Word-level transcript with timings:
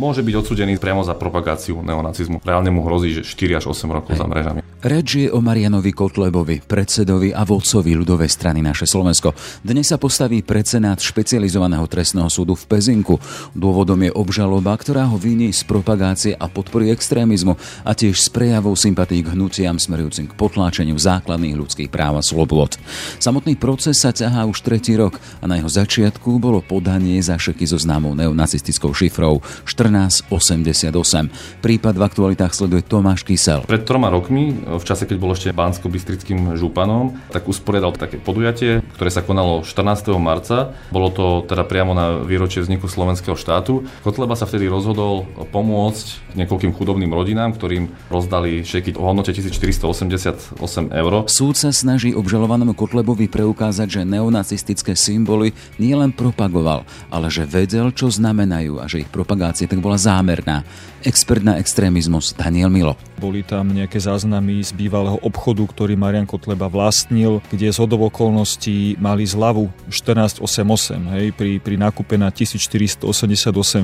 môže 0.00 0.24
byť 0.24 0.34
odsudený 0.40 0.80
priamo 0.80 1.04
za 1.04 1.12
propagáciu 1.12 1.84
neonacizmu. 1.84 2.40
Reálne 2.40 2.72
mu 2.72 2.80
hrozí, 2.88 3.20
že 3.20 3.22
4 3.28 3.60
až 3.60 3.64
8 3.68 3.84
rokov 3.92 4.16
za 4.16 4.24
mrežami. 4.24 4.64
Reč 4.80 5.20
je 5.20 5.28
o 5.28 5.44
Marianovi 5.44 5.92
Kotlebovi, 5.92 6.64
predsedovi 6.64 7.36
a 7.36 7.44
vodcovi 7.44 7.92
ľudovej 8.00 8.32
strany 8.32 8.64
Naše 8.64 8.88
Slovensko. 8.88 9.36
Dnes 9.60 9.92
sa 9.92 10.00
postaví 10.00 10.40
pred 10.40 10.64
špecializovaného 10.96 11.84
trestného 11.84 12.32
súdu 12.32 12.56
v 12.56 12.64
Pezinku. 12.64 13.20
Dôvodom 13.52 14.00
je 14.00 14.08
obžaloba, 14.08 14.72
ktorá 14.72 15.04
ho 15.04 15.20
viní 15.20 15.52
z 15.52 15.68
propagácie 15.68 16.32
a 16.32 16.48
podpory 16.48 16.88
extrémizmu 16.96 17.60
a 17.84 17.92
tiež 17.92 18.24
z 18.24 18.32
prejavov 18.32 18.72
sympatí 18.80 19.20
k 19.20 19.36
hnutiam 19.36 19.76
smerujúcim 19.76 20.32
k 20.32 20.36
potláčeniu 20.40 20.96
základných 20.96 21.60
ľudských 21.60 21.92
práv 21.92 22.16
a 22.16 22.24
slobod. 22.24 22.80
Samotný 23.20 23.60
proces 23.60 24.00
sa 24.00 24.16
ťahá 24.16 24.48
už 24.48 24.64
tretí 24.64 24.96
rok 24.96 25.20
a 25.40 25.44
na 25.44 25.60
jeho 25.60 25.68
začiatku 25.68 26.40
bolo 26.40 26.64
podanie 26.64 27.20
za 27.20 27.36
šeky 27.36 27.68
so 27.68 27.76
známou 27.76 28.16
neonacistickou 28.16 28.96
šifrou 28.96 29.44
1488. 29.68 31.60
Prípad 31.60 31.94
v 32.00 32.02
aktualitách 32.08 32.56
sleduje 32.56 32.80
Tomáš 32.80 33.28
Kysel. 33.28 33.68
Pred 33.68 33.84
troma 33.84 34.08
rokmi 34.08 34.69
v 34.78 34.84
čase, 34.84 35.08
keď 35.08 35.16
bol 35.18 35.34
ešte 35.34 35.50
Bansko-Bystrickým 35.50 36.54
županom, 36.54 37.18
tak 37.34 37.50
usporiadal 37.50 37.96
také 37.96 38.20
podujatie, 38.20 38.84
ktoré 38.94 39.10
sa 39.10 39.24
konalo 39.24 39.66
14. 39.66 40.14
marca. 40.20 40.76
Bolo 40.94 41.08
to 41.10 41.42
teda 41.48 41.66
priamo 41.66 41.96
na 41.96 42.20
výročie 42.22 42.62
vzniku 42.62 42.86
slovenského 42.86 43.34
štátu. 43.34 43.88
Kotleba 44.06 44.38
sa 44.38 44.46
vtedy 44.46 44.70
rozhodol 44.70 45.26
pomôcť 45.50 46.36
niekoľkým 46.38 46.72
chudobným 46.76 47.10
rodinám, 47.10 47.56
ktorým 47.56 47.90
rozdali 48.12 48.62
šeky 48.62 48.94
o 48.94 49.02
hodnote 49.02 49.34
1488 49.34 50.60
eur. 50.92 51.12
Súd 51.26 51.56
sa 51.58 51.74
snaží 51.74 52.14
obžalovanému 52.14 52.76
Kotlebovi 52.76 53.26
preukázať, 53.26 53.88
že 54.00 54.02
neonacistické 54.06 54.94
symboly 54.94 55.56
nielen 55.80 56.12
propagoval, 56.14 56.84
ale 57.08 57.26
že 57.32 57.48
vedel, 57.48 57.90
čo 57.90 58.12
znamenajú 58.12 58.78
a 58.78 58.86
že 58.86 59.02
ich 59.02 59.10
propagácia 59.10 59.66
tak 59.66 59.80
bola 59.80 59.96
zámerná. 59.96 60.62
Expert 61.04 61.40
na 61.40 61.56
extrémizmus 61.56 62.36
Daniel 62.36 62.68
Milo. 62.68 62.96
Boli 63.20 63.44
tam 63.44 63.68
nejaké 63.68 64.00
záznamy 64.00 64.64
z 64.64 64.72
bývalého 64.72 65.20
obchodu, 65.20 65.60
ktorý 65.68 65.92
Marian 65.92 66.24
Kotleba 66.24 66.72
vlastnil, 66.72 67.44
kde 67.52 67.68
z 67.68 67.78
okolností 67.84 68.96
mali 68.96 69.28
zľavu 69.28 69.68
1488, 69.92 71.12
hej, 71.16 71.26
pri, 71.36 71.60
pri 71.60 71.76
nákupe 71.76 72.16
na 72.16 72.32
1488 72.32 73.04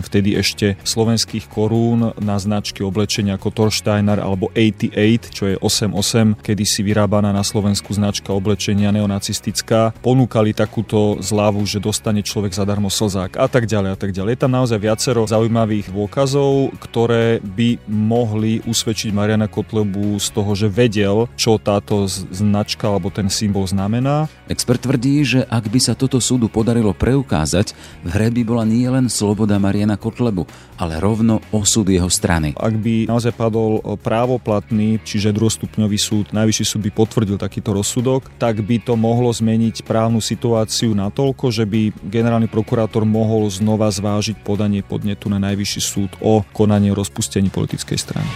vtedy 0.00 0.36
ešte 0.40 0.80
slovenských 0.80 1.52
korún 1.52 2.16
na 2.16 2.36
značky 2.40 2.80
oblečenia 2.80 3.36
ako 3.36 3.52
Torsteiner 3.52 4.16
alebo 4.20 4.48
88, 4.56 5.36
čo 5.36 5.44
je 5.52 5.56
88, 5.60 6.40
kedy 6.40 6.64
si 6.64 6.80
vyrábaná 6.80 7.28
na 7.32 7.44
Slovensku 7.44 7.92
značka 7.92 8.32
oblečenia 8.32 8.88
neonacistická. 8.88 9.92
Ponúkali 10.00 10.56
takúto 10.56 11.20
zľavu, 11.20 11.60
že 11.68 11.80
dostane 11.80 12.24
človek 12.24 12.56
zadarmo 12.56 12.88
slzák 12.88 13.36
a 13.36 13.46
tak 13.52 13.68
ďalej 13.68 13.90
a 13.92 13.98
tak 14.00 14.10
ďalej. 14.16 14.32
Je 14.32 14.42
tam 14.42 14.52
naozaj 14.56 14.78
viacero 14.80 15.28
zaujímavých 15.28 15.92
dôkazov, 15.92 16.72
ktoré 16.80 17.05
by 17.42 17.88
mohli 17.88 18.62
usvedčiť 18.64 19.10
Mariana 19.14 19.46
Kotlebu 19.46 20.18
z 20.18 20.28
toho, 20.34 20.52
že 20.52 20.68
vedel, 20.70 21.30
čo 21.38 21.58
táto 21.58 22.06
značka 22.10 22.90
alebo 22.90 23.08
ten 23.10 23.30
symbol 23.32 23.66
znamená. 23.66 24.30
Expert 24.46 24.82
tvrdí, 24.82 25.22
že 25.26 25.40
ak 25.46 25.70
by 25.70 25.80
sa 25.82 25.98
toto 25.98 26.22
súdu 26.22 26.46
podarilo 26.46 26.94
preukázať, 26.94 27.74
v 28.02 28.08
hre 28.10 28.28
by 28.30 28.42
bola 28.46 28.64
nie 28.66 28.86
len 28.86 29.10
sloboda 29.10 29.58
Mariana 29.58 29.98
Kotlebu, 29.98 30.46
ale 30.76 31.00
rovno 31.00 31.40
osud 31.52 31.88
jeho 31.88 32.08
strany. 32.08 32.52
Ak 32.56 32.76
by 32.76 33.08
naozaj 33.08 33.32
padol 33.36 33.80
právoplatný, 34.00 35.00
čiže 35.02 35.32
druhostupňový 35.32 35.98
súd, 35.98 36.26
najvyšší 36.32 36.64
súd 36.64 36.80
by 36.86 36.90
potvrdil 36.92 37.36
takýto 37.40 37.72
rozsudok, 37.72 38.28
tak 38.36 38.60
by 38.64 38.80
to 38.80 38.94
mohlo 38.96 39.32
zmeniť 39.32 39.84
právnu 39.84 40.20
situáciu 40.20 40.92
natoľko, 40.92 41.52
že 41.52 41.64
by 41.64 41.92
generálny 42.08 42.48
prokurátor 42.48 43.08
mohol 43.08 43.48
znova 43.48 43.88
zvážiť 43.88 44.40
podanie 44.44 44.84
podnetu 44.84 45.32
na 45.32 45.40
najvyšší 45.40 45.80
súd 45.80 46.10
o 46.20 46.44
konanie 46.52 46.92
rozpustení 46.92 47.48
politickej 47.52 47.98
strany. 47.98 48.28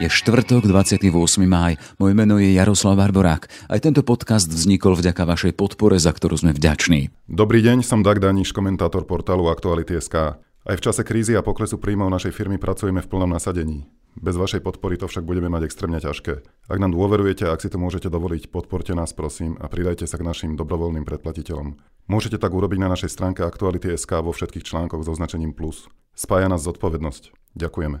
Je 0.00 0.08
štvrtok, 0.08 0.64
28. 0.64 1.12
máj. 1.44 1.76
Moje 2.00 2.16
meno 2.16 2.40
je 2.40 2.56
Jaroslav 2.56 2.96
Barborák. 2.96 3.52
Aj 3.68 3.76
tento 3.84 4.00
podcast 4.00 4.48
vznikol 4.48 4.96
vďaka 4.96 5.28
vašej 5.28 5.52
podpore, 5.52 6.00
za 6.00 6.16
ktorú 6.16 6.40
sme 6.40 6.56
vďační. 6.56 7.12
Dobrý 7.28 7.60
deň, 7.60 7.84
som 7.84 8.00
Dag 8.00 8.16
Daniš, 8.16 8.56
komentátor 8.56 9.04
portálu 9.04 9.52
Aktuality.sk. 9.52 10.40
Aj 10.40 10.76
v 10.76 10.80
čase 10.80 11.04
krízy 11.04 11.36
a 11.36 11.44
poklesu 11.44 11.76
príjmov 11.76 12.08
našej 12.16 12.32
firmy 12.32 12.56
pracujeme 12.56 13.04
v 13.04 13.12
plnom 13.12 13.28
nasadení. 13.28 13.92
Bez 14.16 14.40
vašej 14.40 14.64
podpory 14.64 14.96
to 14.96 15.04
však 15.04 15.20
budeme 15.20 15.52
mať 15.52 15.68
extrémne 15.68 16.00
ťažké. 16.00 16.48
Ak 16.72 16.80
nám 16.80 16.96
dôverujete 16.96 17.44
a 17.44 17.52
ak 17.52 17.60
si 17.60 17.68
to 17.68 17.76
môžete 17.76 18.08
dovoliť, 18.08 18.48
podporte 18.48 18.96
nás 18.96 19.12
prosím 19.12 19.60
a 19.60 19.68
pridajte 19.68 20.08
sa 20.08 20.16
k 20.16 20.24
našim 20.24 20.56
dobrovoľným 20.56 21.04
predplatiteľom. 21.04 21.76
Môžete 22.08 22.40
tak 22.40 22.56
urobiť 22.56 22.80
na 22.80 22.88
našej 22.88 23.12
stránke 23.12 23.44
Aktuality.sk 23.44 24.12
vo 24.24 24.32
všetkých 24.32 24.64
článkoch 24.64 25.04
s 25.04 25.12
označením 25.12 25.52
plus. 25.52 25.92
Spája 26.16 26.48
nás 26.48 26.64
zodpovednosť. 26.64 27.52
Ďakujeme. 27.52 28.00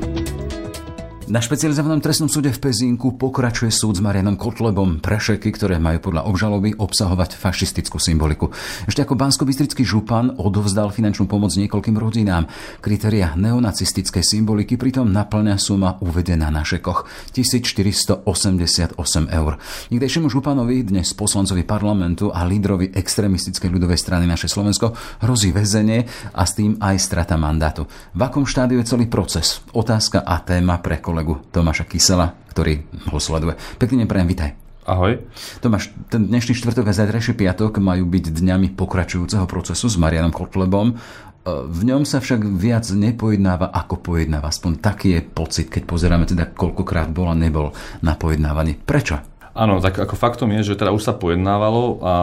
Na 1.31 1.39
špecializovanom 1.39 2.03
trestnom 2.03 2.27
súde 2.27 2.51
v 2.51 2.59
Pezínku 2.59 3.15
pokračuje 3.15 3.71
súd 3.71 3.95
s 3.95 4.03
Marianom 4.03 4.35
Kotlebom 4.35 4.99
prešeky, 4.99 5.55
ktoré 5.55 5.79
majú 5.79 6.11
podľa 6.11 6.27
obžaloby 6.27 6.75
obsahovať 6.75 7.39
fašistickú 7.39 8.03
symboliku. 8.03 8.51
Ešte 8.83 9.07
ako 9.07 9.15
bansko 9.15 9.47
župan 9.79 10.35
odovzdal 10.35 10.91
finančnú 10.91 11.31
pomoc 11.31 11.55
niekoľkým 11.55 11.95
rodinám. 11.95 12.51
Kritéria 12.83 13.31
neonacistickej 13.39 14.19
symboliky 14.27 14.75
pritom 14.75 15.07
naplňa 15.07 15.55
suma 15.55 15.95
uvedená 16.03 16.51
na 16.51 16.67
šekoch 16.67 17.07
1488 17.31 18.99
eur. 19.31 19.53
Nikdejšiemu 19.87 20.27
županovi, 20.27 20.83
dnes 20.83 21.15
poslancovi 21.15 21.63
parlamentu 21.63 22.27
a 22.35 22.43
lídrovi 22.43 22.91
extrémistickej 22.91 23.71
ľudovej 23.71 24.03
strany 24.03 24.27
naše 24.27 24.51
Slovensko 24.51 24.99
hrozí 25.23 25.55
väzenie 25.55 26.03
a 26.35 26.43
s 26.43 26.59
tým 26.59 26.75
aj 26.75 26.99
strata 26.99 27.39
mandátu. 27.39 27.87
V 28.11 28.19
akom 28.19 28.43
štádiu 28.43 28.83
je 28.83 28.91
celý 28.91 29.07
proces? 29.07 29.63
Otázka 29.71 30.27
a 30.27 30.35
téma 30.43 30.83
pre 30.83 30.99
kolegu 30.99 31.20
kolegu 31.21 31.37
Tomáša 31.53 31.85
Kysela, 31.85 32.33
ktorý 32.49 32.81
ho 33.13 33.19
sleduje. 33.21 33.53
Pekný 33.77 34.03
deň 34.03 34.09
prajem, 34.09 34.29
vitaj. 34.33 34.49
Ahoj. 34.89 35.21
Tomáš, 35.61 35.93
ten 36.09 36.25
dnešný 36.25 36.57
štvrtok 36.57 36.89
a 36.89 36.97
zajtrajší 36.97 37.37
piatok 37.37 37.77
majú 37.77 38.09
byť 38.09 38.33
dňami 38.33 38.73
pokračujúceho 38.73 39.45
procesu 39.45 39.85
s 39.85 40.01
Marianom 40.01 40.33
Kotlebom. 40.33 40.89
E, 40.89 40.93
v 41.45 41.81
ňom 41.85 42.09
sa 42.09 42.17
však 42.17 42.41
viac 42.57 42.89
nepojednáva, 42.89 43.69
ako 43.69 44.01
pojednáva. 44.01 44.49
Aspoň 44.49 44.81
taký 44.81 45.13
je 45.13 45.21
pocit, 45.21 45.69
keď 45.69 45.85
pozeráme 45.85 46.25
teda, 46.25 46.49
koľkokrát 46.49 47.13
bol 47.13 47.29
a 47.29 47.37
nebol 47.37 47.69
na 48.01 48.17
pojednávaní. 48.17 48.81
Prečo? 48.81 49.21
Áno, 49.53 49.77
tak 49.77 50.01
ako 50.01 50.17
faktom 50.17 50.49
je, 50.57 50.73
že 50.73 50.79
teda 50.81 50.89
už 50.89 51.05
sa 51.05 51.13
pojednávalo 51.13 52.01
a 52.01 52.13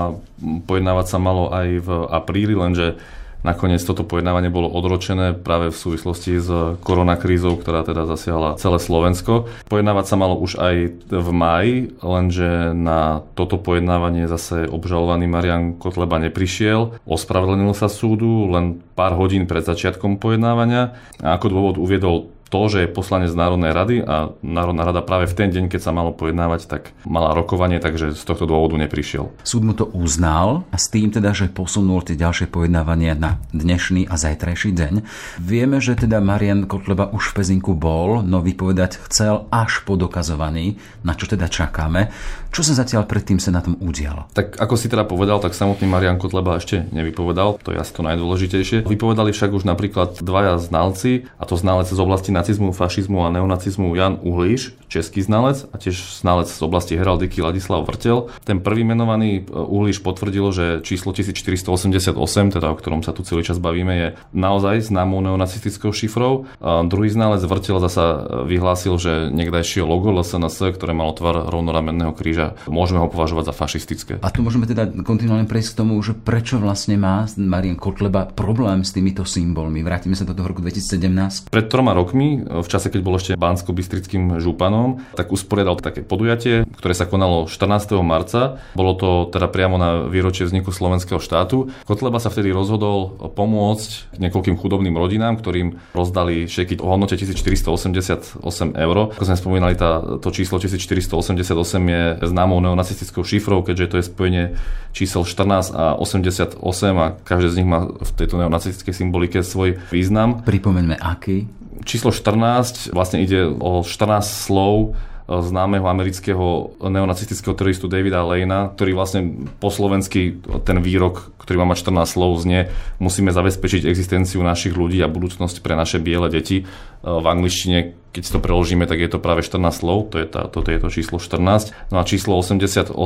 pojednávať 0.66 1.06
sa 1.06 1.22
malo 1.22 1.54
aj 1.54 1.86
v 1.86 1.88
apríli, 2.10 2.58
lenže 2.58 2.98
Nakoniec 3.46 3.78
toto 3.86 4.02
pojednávanie 4.02 4.50
bolo 4.50 4.66
odročené 4.66 5.30
práve 5.30 5.70
v 5.70 5.78
súvislosti 5.78 6.42
s 6.42 6.48
koronakrízou, 6.82 7.54
ktorá 7.58 7.86
teda 7.86 8.02
zasiahla 8.10 8.58
celé 8.58 8.82
Slovensko. 8.82 9.46
Pojednávať 9.70 10.04
sa 10.10 10.16
malo 10.18 10.34
už 10.42 10.58
aj 10.58 10.76
v 11.06 11.28
maji, 11.30 11.76
lenže 12.02 12.74
na 12.74 13.22
toto 13.38 13.60
pojednávanie 13.62 14.26
zase 14.26 14.66
obžalovaný 14.66 15.30
Marian 15.30 15.78
Kotleba 15.78 16.18
neprišiel. 16.18 16.98
Ospravedlnil 17.06 17.70
sa 17.78 17.86
súdu 17.86 18.50
len 18.50 18.82
pár 18.98 19.14
hodín 19.14 19.46
pred 19.46 19.62
začiatkom 19.62 20.18
pojednávania 20.18 20.98
a 21.22 21.38
ako 21.38 21.46
dôvod 21.46 21.76
uviedol 21.78 22.34
to, 22.48 22.60
že 22.68 22.78
je 22.84 22.88
poslanec 22.88 23.32
Národnej 23.36 23.72
rady 23.76 23.96
a 24.02 24.32
Národná 24.40 24.88
rada 24.88 25.04
práve 25.04 25.28
v 25.28 25.36
ten 25.36 25.48
deň, 25.52 25.68
keď 25.68 25.80
sa 25.84 25.92
malo 25.92 26.16
pojednávať, 26.16 26.64
tak 26.64 26.96
mala 27.04 27.36
rokovanie, 27.36 27.76
takže 27.78 28.16
z 28.16 28.22
tohto 28.24 28.48
dôvodu 28.48 28.80
neprišiel. 28.80 29.30
Súd 29.44 29.62
mu 29.64 29.76
to 29.76 29.84
uznal 29.92 30.64
a 30.72 30.76
s 30.80 30.88
tým 30.88 31.12
teda, 31.12 31.36
že 31.36 31.52
posunul 31.52 32.00
tie 32.00 32.16
ďalšie 32.16 32.48
pojednávania 32.48 33.14
na 33.14 33.36
dnešný 33.52 34.08
a 34.08 34.16
zajtrajší 34.16 34.72
deň. 34.72 34.94
Vieme, 35.38 35.78
že 35.78 35.94
teda 35.94 36.24
Marian 36.24 36.64
Kotleba 36.64 37.12
už 37.12 37.32
v 37.32 37.44
Pezinku 37.44 37.76
bol, 37.76 38.24
no 38.24 38.40
vypovedať 38.40 39.04
chcel 39.08 39.44
až 39.52 39.84
po 39.84 40.00
dokazovaní, 40.00 40.80
na 41.04 41.12
čo 41.12 41.28
teda 41.28 41.46
čakáme. 41.52 42.08
Čo 42.48 42.64
sa 42.64 42.80
zatiaľ 42.80 43.04
predtým 43.04 43.36
sa 43.36 43.52
na 43.52 43.60
tom 43.60 43.76
udialo? 43.76 44.32
Tak 44.32 44.56
ako 44.56 44.74
si 44.80 44.88
teda 44.88 45.04
povedal, 45.04 45.36
tak 45.36 45.52
samotný 45.52 45.84
Marian 45.84 46.16
Kotleba 46.16 46.56
ešte 46.56 46.88
nevypovedal, 46.96 47.60
to 47.60 47.76
je 47.76 47.78
asi 47.78 47.92
to 47.92 48.00
najdôležitejšie. 48.00 48.88
Vypovedali 48.88 49.36
však 49.36 49.52
už 49.52 49.68
napríklad 49.68 50.24
dvaja 50.24 50.56
znalci, 50.56 51.28
a 51.36 51.44
to 51.44 51.60
znalec 51.60 51.92
z 51.92 52.00
oblasti 52.00 52.32
nacizmu, 52.38 52.70
fašizmu 52.70 53.26
a 53.26 53.34
neonacizmu 53.34 53.90
Jan 53.98 54.22
Uhlíš, 54.22 54.78
český 54.86 55.26
znalec 55.26 55.66
a 55.68 55.76
tiež 55.76 56.22
znalec 56.22 56.46
z 56.46 56.60
oblasti 56.62 56.94
heraldiky 56.94 57.42
Ladislav 57.42 57.84
Vrtel. 57.84 58.30
Ten 58.46 58.62
prvý 58.62 58.86
menovaný 58.86 59.42
e, 59.42 59.50
Uhlíš 59.50 60.00
potvrdil, 60.00 60.46
že 60.54 60.66
číslo 60.86 61.10
1488, 61.10 62.14
teda 62.54 62.66
o 62.70 62.76
ktorom 62.76 63.02
sa 63.02 63.10
tu 63.10 63.26
celý 63.26 63.42
čas 63.42 63.58
bavíme, 63.58 63.94
je 63.94 64.08
naozaj 64.32 64.86
známou 64.86 65.18
neonacistickou 65.18 65.90
šifrou. 65.90 66.46
A 66.62 66.86
druhý 66.86 67.10
znalec 67.10 67.42
Vrtel 67.42 67.82
zasa 67.82 68.28
vyhlásil, 68.46 68.94
že 69.00 69.12
niekdajšie 69.32 69.82
logo 69.82 70.14
LSNS, 70.14 70.76
ktoré 70.76 70.92
malo 70.92 71.16
tvar 71.16 71.48
rovnoramenného 71.48 72.12
kríža, 72.12 72.54
môžeme 72.68 73.00
ho 73.00 73.08
považovať 73.08 73.50
za 73.50 73.54
fašistické. 73.56 74.12
A 74.20 74.28
tu 74.28 74.44
môžeme 74.44 74.68
teda 74.68 74.88
kontinuálne 75.02 75.48
prejsť 75.48 75.68
k 75.72 75.78
tomu, 75.80 75.96
že 76.04 76.12
prečo 76.12 76.60
vlastne 76.60 77.00
má 77.00 77.24
Marian 77.40 77.80
Kotleba 77.80 78.28
problém 78.28 78.84
s 78.84 78.92
týmito 78.92 79.24
symbolmi. 79.24 79.80
Vrátime 79.80 80.12
sa 80.12 80.28
do 80.28 80.36
toho 80.36 80.52
roku 80.52 80.60
2017. 80.60 81.48
Pred 81.48 81.66
troma 81.72 81.96
rokmi, 81.96 82.27
v 82.44 82.68
čase, 82.68 82.92
keď 82.92 83.00
bol 83.00 83.16
ešte 83.16 83.38
Bansko-Bystrickým 83.38 84.42
županom, 84.42 85.00
tak 85.16 85.32
usporiadal 85.32 85.80
také 85.80 86.04
podujatie, 86.04 86.68
ktoré 86.78 86.92
sa 86.92 87.08
konalo 87.08 87.48
14. 87.48 87.96
marca. 88.04 88.60
Bolo 88.76 88.92
to 88.98 89.08
teda 89.32 89.48
priamo 89.48 89.80
na 89.80 90.04
výročie 90.04 90.44
vzniku 90.44 90.74
slovenského 90.74 91.22
štátu. 91.22 91.72
Kotleba 91.88 92.20
sa 92.20 92.28
vtedy 92.28 92.52
rozhodol 92.52 93.16
pomôcť 93.32 94.20
niekoľkým 94.20 94.58
chudobným 94.60 94.94
rodinám, 94.98 95.40
ktorým 95.40 95.80
rozdali 95.96 96.44
šeky 96.50 96.82
o 96.82 96.86
hodnote 96.90 97.16
1488 97.16 98.42
eur. 98.74 98.96
Ako 99.16 99.24
sme 99.24 99.36
spomínali, 99.38 99.74
tá, 99.78 100.02
to 100.20 100.28
číslo 100.34 100.60
1488 100.60 101.54
je 101.88 102.02
známou 102.26 102.58
neonacistickou 102.60 103.22
šifrou, 103.22 103.64
keďže 103.64 103.86
to 103.88 103.96
je 104.00 104.04
spojenie 104.04 104.44
čísel 104.92 105.22
14 105.22 105.72
a 105.76 105.94
88 105.94 106.58
a 106.98 107.06
každé 107.22 107.48
z 107.54 107.56
nich 107.62 107.68
má 107.68 107.86
v 107.86 108.10
tejto 108.18 108.40
neonacistickej 108.40 108.94
symbolike 108.94 109.38
svoj 109.44 109.78
význam. 109.94 110.42
Pripomeňme 110.42 110.98
aký. 110.98 111.46
Číslo 111.84 112.10
14 112.10 112.90
vlastne 112.94 113.22
ide 113.22 113.46
o 113.46 113.84
14 113.84 114.24
slov 114.24 114.98
známeho 115.28 115.84
amerického 115.84 116.72
neonacistického 116.80 117.52
teroristu 117.52 117.84
Davida 117.84 118.24
Lejna, 118.24 118.72
ktorý 118.72 118.96
vlastne 118.96 119.20
po 119.60 119.68
slovensky 119.68 120.40
ten 120.64 120.80
výrok, 120.80 121.36
ktorý 121.36 121.60
má 121.60 121.76
mať 121.76 121.84
14 121.84 122.08
slov, 122.08 122.40
znie 122.40 122.72
musíme 122.96 123.28
zabezpečiť 123.28 123.84
existenciu 123.84 124.40
našich 124.40 124.72
ľudí 124.72 125.04
a 125.04 125.12
budúcnosť 125.12 125.60
pre 125.60 125.76
naše 125.76 126.00
biele 126.00 126.32
deti. 126.32 126.64
V 127.04 127.26
angličtine, 127.28 127.92
keď 128.16 128.24
to 128.24 128.38
preložíme, 128.40 128.88
tak 128.88 129.04
je 129.04 129.10
to 129.12 129.20
práve 129.20 129.44
14 129.44 129.68
slov, 129.68 130.08
to 130.08 130.16
je, 130.16 130.26
tá, 130.32 130.48
toto 130.48 130.72
je 130.72 130.80
to 130.80 130.88
číslo 130.88 131.20
14. 131.20 131.76
No 131.92 132.00
a 132.00 132.08
číslo 132.08 132.32
88 132.40 132.96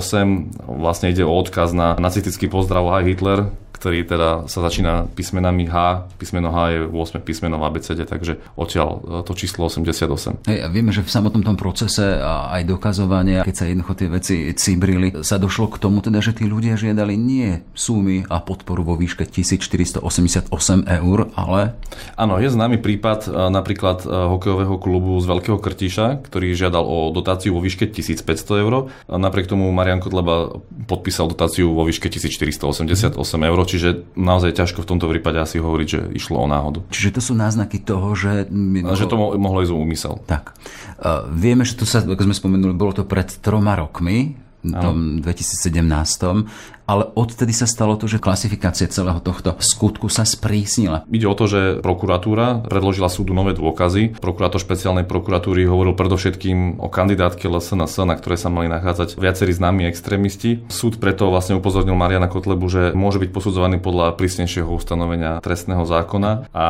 vlastne 0.62 1.10
ide 1.10 1.26
o 1.26 1.34
odkaz 1.34 1.75
na 1.75 1.98
nacistický 1.98 2.46
pozdrav 2.46 2.86
Hi 2.86 3.02
Hitler, 3.02 3.50
ktorý 3.82 4.06
teda 4.06 4.46
sa 4.46 4.62
začína 4.62 5.11
písmenami 5.11 5.67
H. 5.67 6.06
Písmeno 6.14 6.55
H 6.55 6.58
je 6.70 6.79
8 6.87 7.19
písmeno 7.26 7.58
v 7.58 7.67
ABCD, 7.67 8.06
takže 8.06 8.38
odtiaľ 8.55 8.88
e, 9.02 9.26
to 9.26 9.34
číslo 9.34 9.67
88. 9.67 10.46
Hej, 10.46 10.58
a 10.62 10.70
vieme, 10.70 10.94
že 10.94 11.02
v 11.02 11.11
samotnom 11.11 11.43
tom 11.43 11.58
procese 11.58 12.23
a 12.23 12.55
aj 12.55 12.62
dokazovania, 12.62 13.43
keď 13.43 13.55
sa 13.58 13.67
jednoducho 13.67 13.94
tie 13.99 14.06
veci 14.06 14.37
cibrili, 14.55 15.11
sa 15.26 15.43
došlo 15.43 15.67
k 15.67 15.82
tomu 15.82 15.99
teda, 15.99 16.23
že 16.23 16.31
tí 16.31 16.46
ľudia 16.46 16.79
žiadali 16.79 17.19
nie 17.19 17.58
sumy 17.75 18.23
a 18.31 18.38
podporu 18.38 18.87
vo 18.87 18.94
výške 18.94 19.26
1488 19.26 20.46
eur, 20.87 21.19
ale... 21.35 21.75
Áno, 22.14 22.38
je 22.38 22.55
známy 22.55 22.78
prípad 22.78 23.26
e, 23.26 23.50
napríklad 23.50 24.06
e, 24.06 24.14
hokejového 24.14 24.78
klubu 24.78 25.19
z 25.19 25.26
Veľkého 25.26 25.58
Krtíša, 25.58 26.23
ktorý 26.23 26.55
žiadal 26.55 26.87
o 26.87 27.11
dotáciu 27.11 27.58
vo 27.58 27.61
výške 27.67 27.90
1500 27.90 28.62
eur. 28.62 28.94
Napriek 29.11 29.50
tomu 29.50 29.67
Marian 29.75 29.99
Kotleba 29.99 30.55
podpísal 30.87 31.26
dotáciu 31.35 31.75
vo 31.75 31.82
výške 31.82 32.06
1488 32.06 33.19
eur, 33.19 33.58
čiže 33.72 34.04
naozaj 34.12 34.52
ťažko 34.52 34.84
v 34.84 34.90
tomto 34.92 35.08
prípade 35.08 35.40
asi 35.40 35.56
hovoriť, 35.56 35.88
že 35.88 36.00
išlo 36.12 36.44
o 36.44 36.46
náhodu. 36.46 36.84
Čiže 36.92 37.16
to 37.16 37.20
sú 37.24 37.32
náznaky 37.32 37.80
toho, 37.80 38.12
že... 38.12 38.46
Že 38.84 39.08
to 39.08 39.16
mohlo 39.16 39.64
ísť 39.64 39.72
o 39.72 39.80
úmysel. 39.80 40.14
Tak. 40.28 40.52
Uh, 41.00 41.24
vieme, 41.32 41.64
že 41.64 41.80
to 41.80 41.88
sa, 41.88 42.04
ako 42.04 42.28
sme 42.28 42.36
spomenuli, 42.36 42.76
bolo 42.76 42.92
to 42.92 43.08
pred 43.08 43.32
troma 43.40 43.72
rokmi, 43.72 44.36
v 44.62 44.78
tom 44.78 45.19
2017 45.19 46.81
ale 46.92 47.08
odtedy 47.16 47.56
sa 47.56 47.64
stalo 47.64 47.96
to, 47.96 48.04
že 48.04 48.20
klasifikácia 48.20 48.84
celého 48.84 49.16
tohto 49.24 49.56
skutku 49.56 50.12
sa 50.12 50.28
sprísnila. 50.28 51.08
Ide 51.08 51.24
o 51.24 51.32
to, 51.32 51.48
že 51.48 51.60
prokuratúra 51.80 52.68
predložila 52.68 53.08
súdu 53.08 53.32
nové 53.32 53.56
dôkazy. 53.56 54.20
Prokurátor 54.20 54.60
špeciálnej 54.60 55.08
prokuratúry 55.08 55.64
hovoril 55.64 55.96
predovšetkým 55.96 56.84
o 56.84 56.92
kandidátke 56.92 57.48
LSNS, 57.48 58.04
na 58.04 58.12
ktoré 58.20 58.36
sa 58.36 58.52
mali 58.52 58.68
nachádzať 58.68 59.16
viacerí 59.16 59.56
známi 59.56 59.88
extrémisti. 59.88 60.68
Súd 60.68 61.00
preto 61.00 61.32
vlastne 61.32 61.56
upozornil 61.56 61.96
Mariana 61.96 62.28
Kotlebu, 62.28 62.68
že 62.68 62.82
môže 62.92 63.16
byť 63.16 63.30
posudzovaný 63.32 63.80
podľa 63.80 64.12
prísnejšieho 64.20 64.68
ustanovenia 64.68 65.40
trestného 65.40 65.88
zákona 65.88 66.52
a 66.52 66.66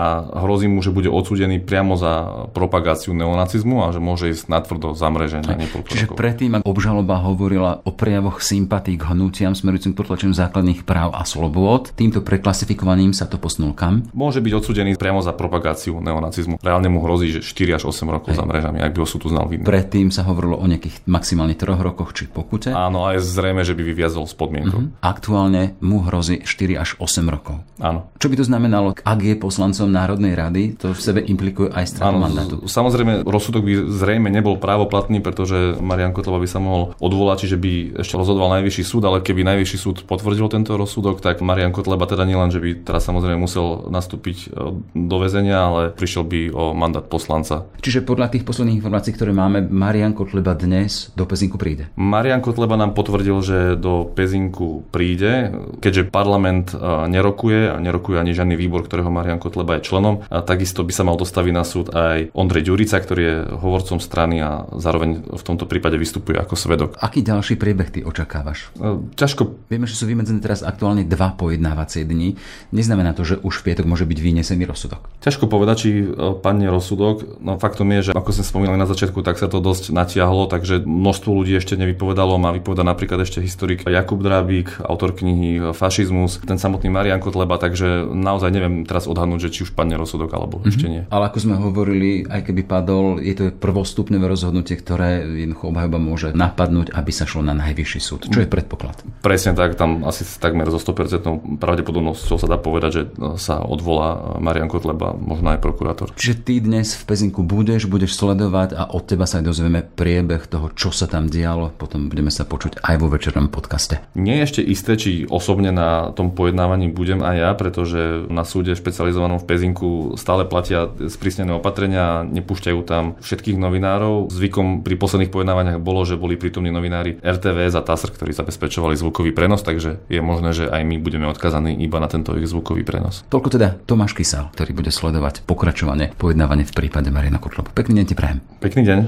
hrozí 0.46 0.70
mu, 0.70 0.86
že 0.86 0.94
bude 0.94 1.10
odsúdený 1.10 1.58
priamo 1.58 1.98
za 1.98 2.46
propagáciu 2.54 3.10
neonacizmu 3.10 3.82
a 3.82 3.90
že 3.90 3.98
môže 3.98 4.30
ísť 4.30 4.46
natvrdo 4.46 4.94
za 4.94 5.10
mreženia. 5.10 5.58
Čiže 5.66 6.14
predtým, 6.14 6.60
ak 6.60 6.62
obžaloba 6.62 7.18
hovorila 7.18 7.82
o 7.82 7.90
prejavoch 7.90 8.38
sympatí 8.38 8.94
k 8.94 9.10
hnutiam 9.10 9.56
smerujúcim 9.56 9.96
k 9.96 10.11
potlačeniu 10.12 10.36
základných 10.36 10.84
práv 10.84 11.16
a 11.16 11.24
slobôd. 11.24 11.88
Týmto 11.96 12.20
preklasifikovaním 12.20 13.16
sa 13.16 13.24
to 13.24 13.40
posunul 13.40 13.72
kam? 13.72 14.04
Môže 14.12 14.44
byť 14.44 14.52
odsudený 14.52 15.00
priamo 15.00 15.24
za 15.24 15.32
propagáciu 15.32 16.04
neonacizmu. 16.04 16.60
Reálne 16.60 16.92
mu 16.92 17.00
hrozí, 17.00 17.32
že 17.32 17.40
4 17.40 17.80
až 17.80 17.82
8 17.88 18.12
rokov 18.12 18.36
Hej. 18.36 18.38
za 18.38 18.44
mrežami, 18.44 18.84
ak 18.84 18.92
by 18.92 18.98
ho 19.00 19.08
sú 19.08 19.16
tu 19.16 19.32
znal 19.32 19.48
vidno. 19.48 19.64
Predtým 19.64 20.12
sa 20.12 20.28
hovorilo 20.28 20.60
o 20.60 20.66
nejakých 20.68 21.08
maximálne 21.08 21.56
3 21.56 21.80
rokoch 21.80 22.12
či 22.12 22.28
pokute. 22.28 22.76
Áno, 22.76 23.08
a 23.08 23.16
je 23.16 23.24
zrejme, 23.24 23.64
že 23.64 23.72
by 23.72 23.82
vyviazol 23.88 24.28
s 24.28 24.36
podmienkou. 24.36 24.92
Uh-huh. 24.92 25.00
Aktuálne 25.00 25.80
mu 25.80 26.04
hrozí 26.04 26.44
4 26.44 26.76
až 26.76 26.90
8 27.00 27.24
rokov. 27.32 27.64
Áno. 27.80 28.12
Čo 28.20 28.28
by 28.28 28.36
to 28.36 28.44
znamenalo, 28.44 28.92
ak 28.92 29.20
je 29.24 29.34
poslancom 29.40 29.88
Národnej 29.88 30.36
rady, 30.36 30.76
to 30.76 30.92
v 30.92 31.00
sebe 31.00 31.24
implikuje 31.24 31.72
aj 31.72 31.88
stratu 31.88 32.20
mandátu. 32.20 32.54
Samozrejme, 32.68 33.24
rozsudok 33.24 33.64
by 33.64 33.72
zrejme 33.88 34.28
nebol 34.28 34.60
právoplatný, 34.60 35.24
pretože 35.24 35.80
Marian 35.80 36.12
Kotlova 36.12 36.36
by 36.36 36.48
sa 36.52 36.60
mohol 36.60 36.92
odvolať, 37.00 37.48
čiže 37.48 37.56
by 37.56 37.72
ešte 38.04 38.20
rozhodoval 38.20 38.60
najvyšší 38.60 38.84
súd, 38.84 39.02
ale 39.08 39.24
keby 39.24 39.40
najvyšší 39.42 39.78
súd 39.80 39.91
potvrdil 40.00 40.48
tento 40.48 40.74
rozsudok, 40.80 41.20
tak 41.20 41.44
Marian 41.44 41.74
Kotleba 41.76 42.08
teda 42.08 42.24
nielen, 42.24 42.48
že 42.48 42.58
by 42.58 42.88
teraz 42.88 43.04
samozrejme 43.04 43.36
musel 43.36 43.88
nastúpiť 43.92 44.48
e, 44.48 44.72
do 44.96 45.16
väzenia, 45.20 45.58
ale 45.68 45.80
prišiel 45.92 46.24
by 46.24 46.40
o 46.56 46.64
mandát 46.72 47.04
poslanca. 47.04 47.68
Čiže 47.84 48.06
podľa 48.06 48.32
tých 48.32 48.48
posledných 48.48 48.80
informácií, 48.80 49.12
ktoré 49.12 49.36
máme, 49.36 49.68
Marian 49.68 50.16
Kotleba 50.16 50.56
dnes 50.56 51.12
do 51.12 51.28
Pezinku 51.28 51.60
príde? 51.60 51.92
Marian 51.98 52.40
Kotleba 52.40 52.80
nám 52.80 52.96
potvrdil, 52.96 53.36
že 53.44 53.58
do 53.76 54.08
Pezinku 54.08 54.86
príde, 54.88 55.52
keďže 55.82 56.08
parlament 56.08 56.72
e, 56.72 56.76
nerokuje 57.10 57.72
a 57.72 57.76
nerokuje 57.82 58.16
ani 58.16 58.32
žiadny 58.32 58.56
výbor, 58.56 58.86
ktorého 58.86 59.12
Marian 59.12 59.42
Kotleba 59.42 59.78
je 59.78 59.86
členom. 59.86 60.24
A 60.30 60.40
takisto 60.40 60.86
by 60.86 60.92
sa 60.94 61.04
mal 61.04 61.18
dostaviť 61.18 61.52
na 61.52 61.64
súd 61.66 61.90
aj 61.92 62.30
Ondrej 62.32 62.70
Ďurica, 62.70 62.96
ktorý 63.02 63.22
je 63.22 63.36
hovorcom 63.58 63.98
strany 63.98 64.38
a 64.40 64.64
zároveň 64.78 65.26
v 65.26 65.42
tomto 65.42 65.66
prípade 65.66 65.98
vystupuje 65.98 66.38
ako 66.38 66.54
svedok. 66.54 66.90
Aký 67.02 67.20
ďalší 67.24 67.58
priebeh 67.58 67.88
ty 67.90 68.00
očakávaš? 68.06 68.70
E, 68.78 69.12
ťažko. 69.18 69.68
Vieme, 69.82 69.90
že 69.90 69.98
sú 69.98 70.06
vymedzené 70.06 70.38
teraz 70.38 70.62
aktuálne 70.62 71.02
dva 71.02 71.34
pojednávacie 71.34 72.06
dni. 72.06 72.38
Neznamená 72.70 73.18
to, 73.18 73.26
že 73.26 73.42
už 73.42 73.58
v 73.58 73.74
piatok 73.74 73.90
môže 73.90 74.06
byť 74.06 74.14
vynesený 74.14 74.62
rozsudok. 74.62 75.10
Ťažko 75.26 75.50
povedať, 75.50 75.76
či 75.82 75.90
e, 76.06 76.38
padne 76.38 76.70
rozsudok. 76.70 77.42
No 77.42 77.58
faktom 77.58 77.90
je, 77.98 78.06
že 78.06 78.10
ako 78.14 78.30
sme 78.30 78.46
spomínali 78.46 78.78
na 78.78 78.86
začiatku, 78.86 79.26
tak 79.26 79.42
sa 79.42 79.50
to 79.50 79.58
dosť 79.58 79.90
natiahlo, 79.90 80.46
takže 80.46 80.86
množstvo 80.86 81.34
ľudí 81.34 81.58
ešte 81.58 81.74
nevypovedalo. 81.74 82.38
Má 82.38 82.54
vypovedať 82.54 82.86
napríklad 82.86 83.26
ešte 83.26 83.42
historik 83.42 83.82
Jakub 83.82 84.22
Drábik, 84.22 84.78
autor 84.86 85.18
knihy 85.18 85.74
Fašizmus, 85.74 86.38
ten 86.46 86.62
samotný 86.62 86.86
Marian 86.86 87.18
Kotleba, 87.18 87.58
takže 87.58 88.06
naozaj 88.06 88.54
neviem 88.54 88.86
teraz 88.86 89.10
odhadnúť, 89.10 89.50
že 89.50 89.58
či 89.58 89.60
už 89.66 89.74
padne 89.74 89.98
rozsudok 89.98 90.30
alebo 90.30 90.62
mm-hmm. 90.62 90.70
ešte 90.70 90.86
nie. 90.86 91.02
Ale 91.10 91.26
ako 91.26 91.38
sme 91.42 91.58
hovorili, 91.58 92.22
aj 92.30 92.46
keby 92.46 92.62
padol, 92.70 93.18
je 93.18 93.34
to 93.34 93.50
prvostupné 93.50 94.22
rozhodnutie, 94.22 94.78
ktoré 94.78 95.26
jednoducho 95.26 95.74
obhajoba 95.74 95.98
môže 95.98 96.28
napadnúť, 96.38 96.94
aby 96.94 97.10
sa 97.10 97.26
šlo 97.26 97.42
na 97.42 97.58
najvyšší 97.58 97.98
súd. 97.98 98.30
Čo 98.30 98.46
je 98.46 98.46
predpoklad? 98.46 99.02
Presne 99.26 99.58
tak, 99.58 99.71
tam 99.76 100.04
asi 100.08 100.24
takmer 100.38 100.68
so 100.70 100.78
100% 100.78 101.58
pravdepodobnosťou 101.58 102.36
sa 102.38 102.48
dá 102.48 102.58
povedať, 102.58 102.90
že 102.92 103.02
sa 103.38 103.62
odvolá 103.62 104.38
Marian 104.38 104.70
Kotleba, 104.70 105.14
možno 105.16 105.54
aj 105.54 105.60
prokurátor. 105.62 106.12
Čiže 106.14 106.34
ty 106.42 106.54
dnes 106.60 106.94
v 106.98 107.02
Pezinku 107.06 107.42
budeš, 107.46 107.88
budeš 107.88 108.14
sledovať 108.18 108.76
a 108.76 108.88
od 108.92 109.02
teba 109.06 109.24
sa 109.28 109.40
aj 109.40 109.48
dozvieme 109.48 109.80
priebeh 109.82 110.46
toho, 110.46 110.70
čo 110.74 110.90
sa 110.92 111.08
tam 111.08 111.28
dialo. 111.30 111.72
Potom 111.76 112.12
budeme 112.12 112.28
sa 112.28 112.44
počuť 112.44 112.82
aj 112.82 112.96
vo 113.00 113.08
večernom 113.08 113.48
podcaste. 113.48 114.02
Nie 114.18 114.42
je 114.42 114.46
ešte 114.46 114.62
isté, 114.62 114.92
či 114.98 115.10
osobne 115.26 115.72
na 115.72 116.12
tom 116.12 116.34
pojednávaní 116.34 116.92
budem 116.92 117.24
aj 117.24 117.36
ja, 117.36 117.50
pretože 117.56 118.28
na 118.28 118.44
súde 118.44 118.76
špecializovanom 118.76 119.40
v 119.40 119.48
Pezinku 119.48 119.90
stále 120.20 120.44
platia 120.44 120.90
sprísnené 121.08 121.56
opatrenia, 121.56 122.26
nepúšťajú 122.26 122.80
tam 122.84 123.16
všetkých 123.22 123.56
novinárov. 123.56 124.28
Zvykom 124.28 124.84
pri 124.84 124.94
posledných 124.98 125.32
pojednávaniach 125.32 125.78
bolo, 125.80 126.04
že 126.04 126.18
boli 126.18 126.36
prítomní 126.36 126.74
novinári 126.74 127.16
RTVS 127.22 127.78
a 127.78 127.82
TASR, 127.82 128.12
ktorí 128.12 128.34
zabezpečovali 128.34 128.94
zvukový 128.98 129.30
prenos, 129.32 129.61
takže 129.62 130.02
je 130.10 130.20
možné, 130.20 130.50
že 130.52 130.64
aj 130.68 130.82
my 130.84 130.98
budeme 130.98 131.26
odkazaní 131.30 131.78
iba 131.80 132.02
na 132.02 132.10
tento 132.10 132.34
ich 132.36 132.50
zvukový 132.50 132.82
prenos. 132.82 133.24
Toľko 133.30 133.48
teda 133.54 133.68
Tomáš 133.86 134.12
Kysal, 134.12 134.50
ktorý 134.52 134.74
bude 134.74 134.90
sledovať 134.90 135.46
pokračovanie 135.46 136.12
pojednávanie 136.18 136.68
v 136.68 136.74
prípade 136.74 137.08
Mariana 137.08 137.38
Kotlobu. 137.40 137.72
Pekný 137.72 138.02
deň 138.02 138.06
ti 138.06 138.14
prajem. 138.18 138.38
Pekný 138.60 138.82
deň. 138.84 138.98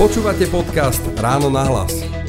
Počúvate 0.00 0.48
podcast 0.48 1.02
Ráno 1.20 1.52
na 1.52 1.68
hlas. 1.68 2.22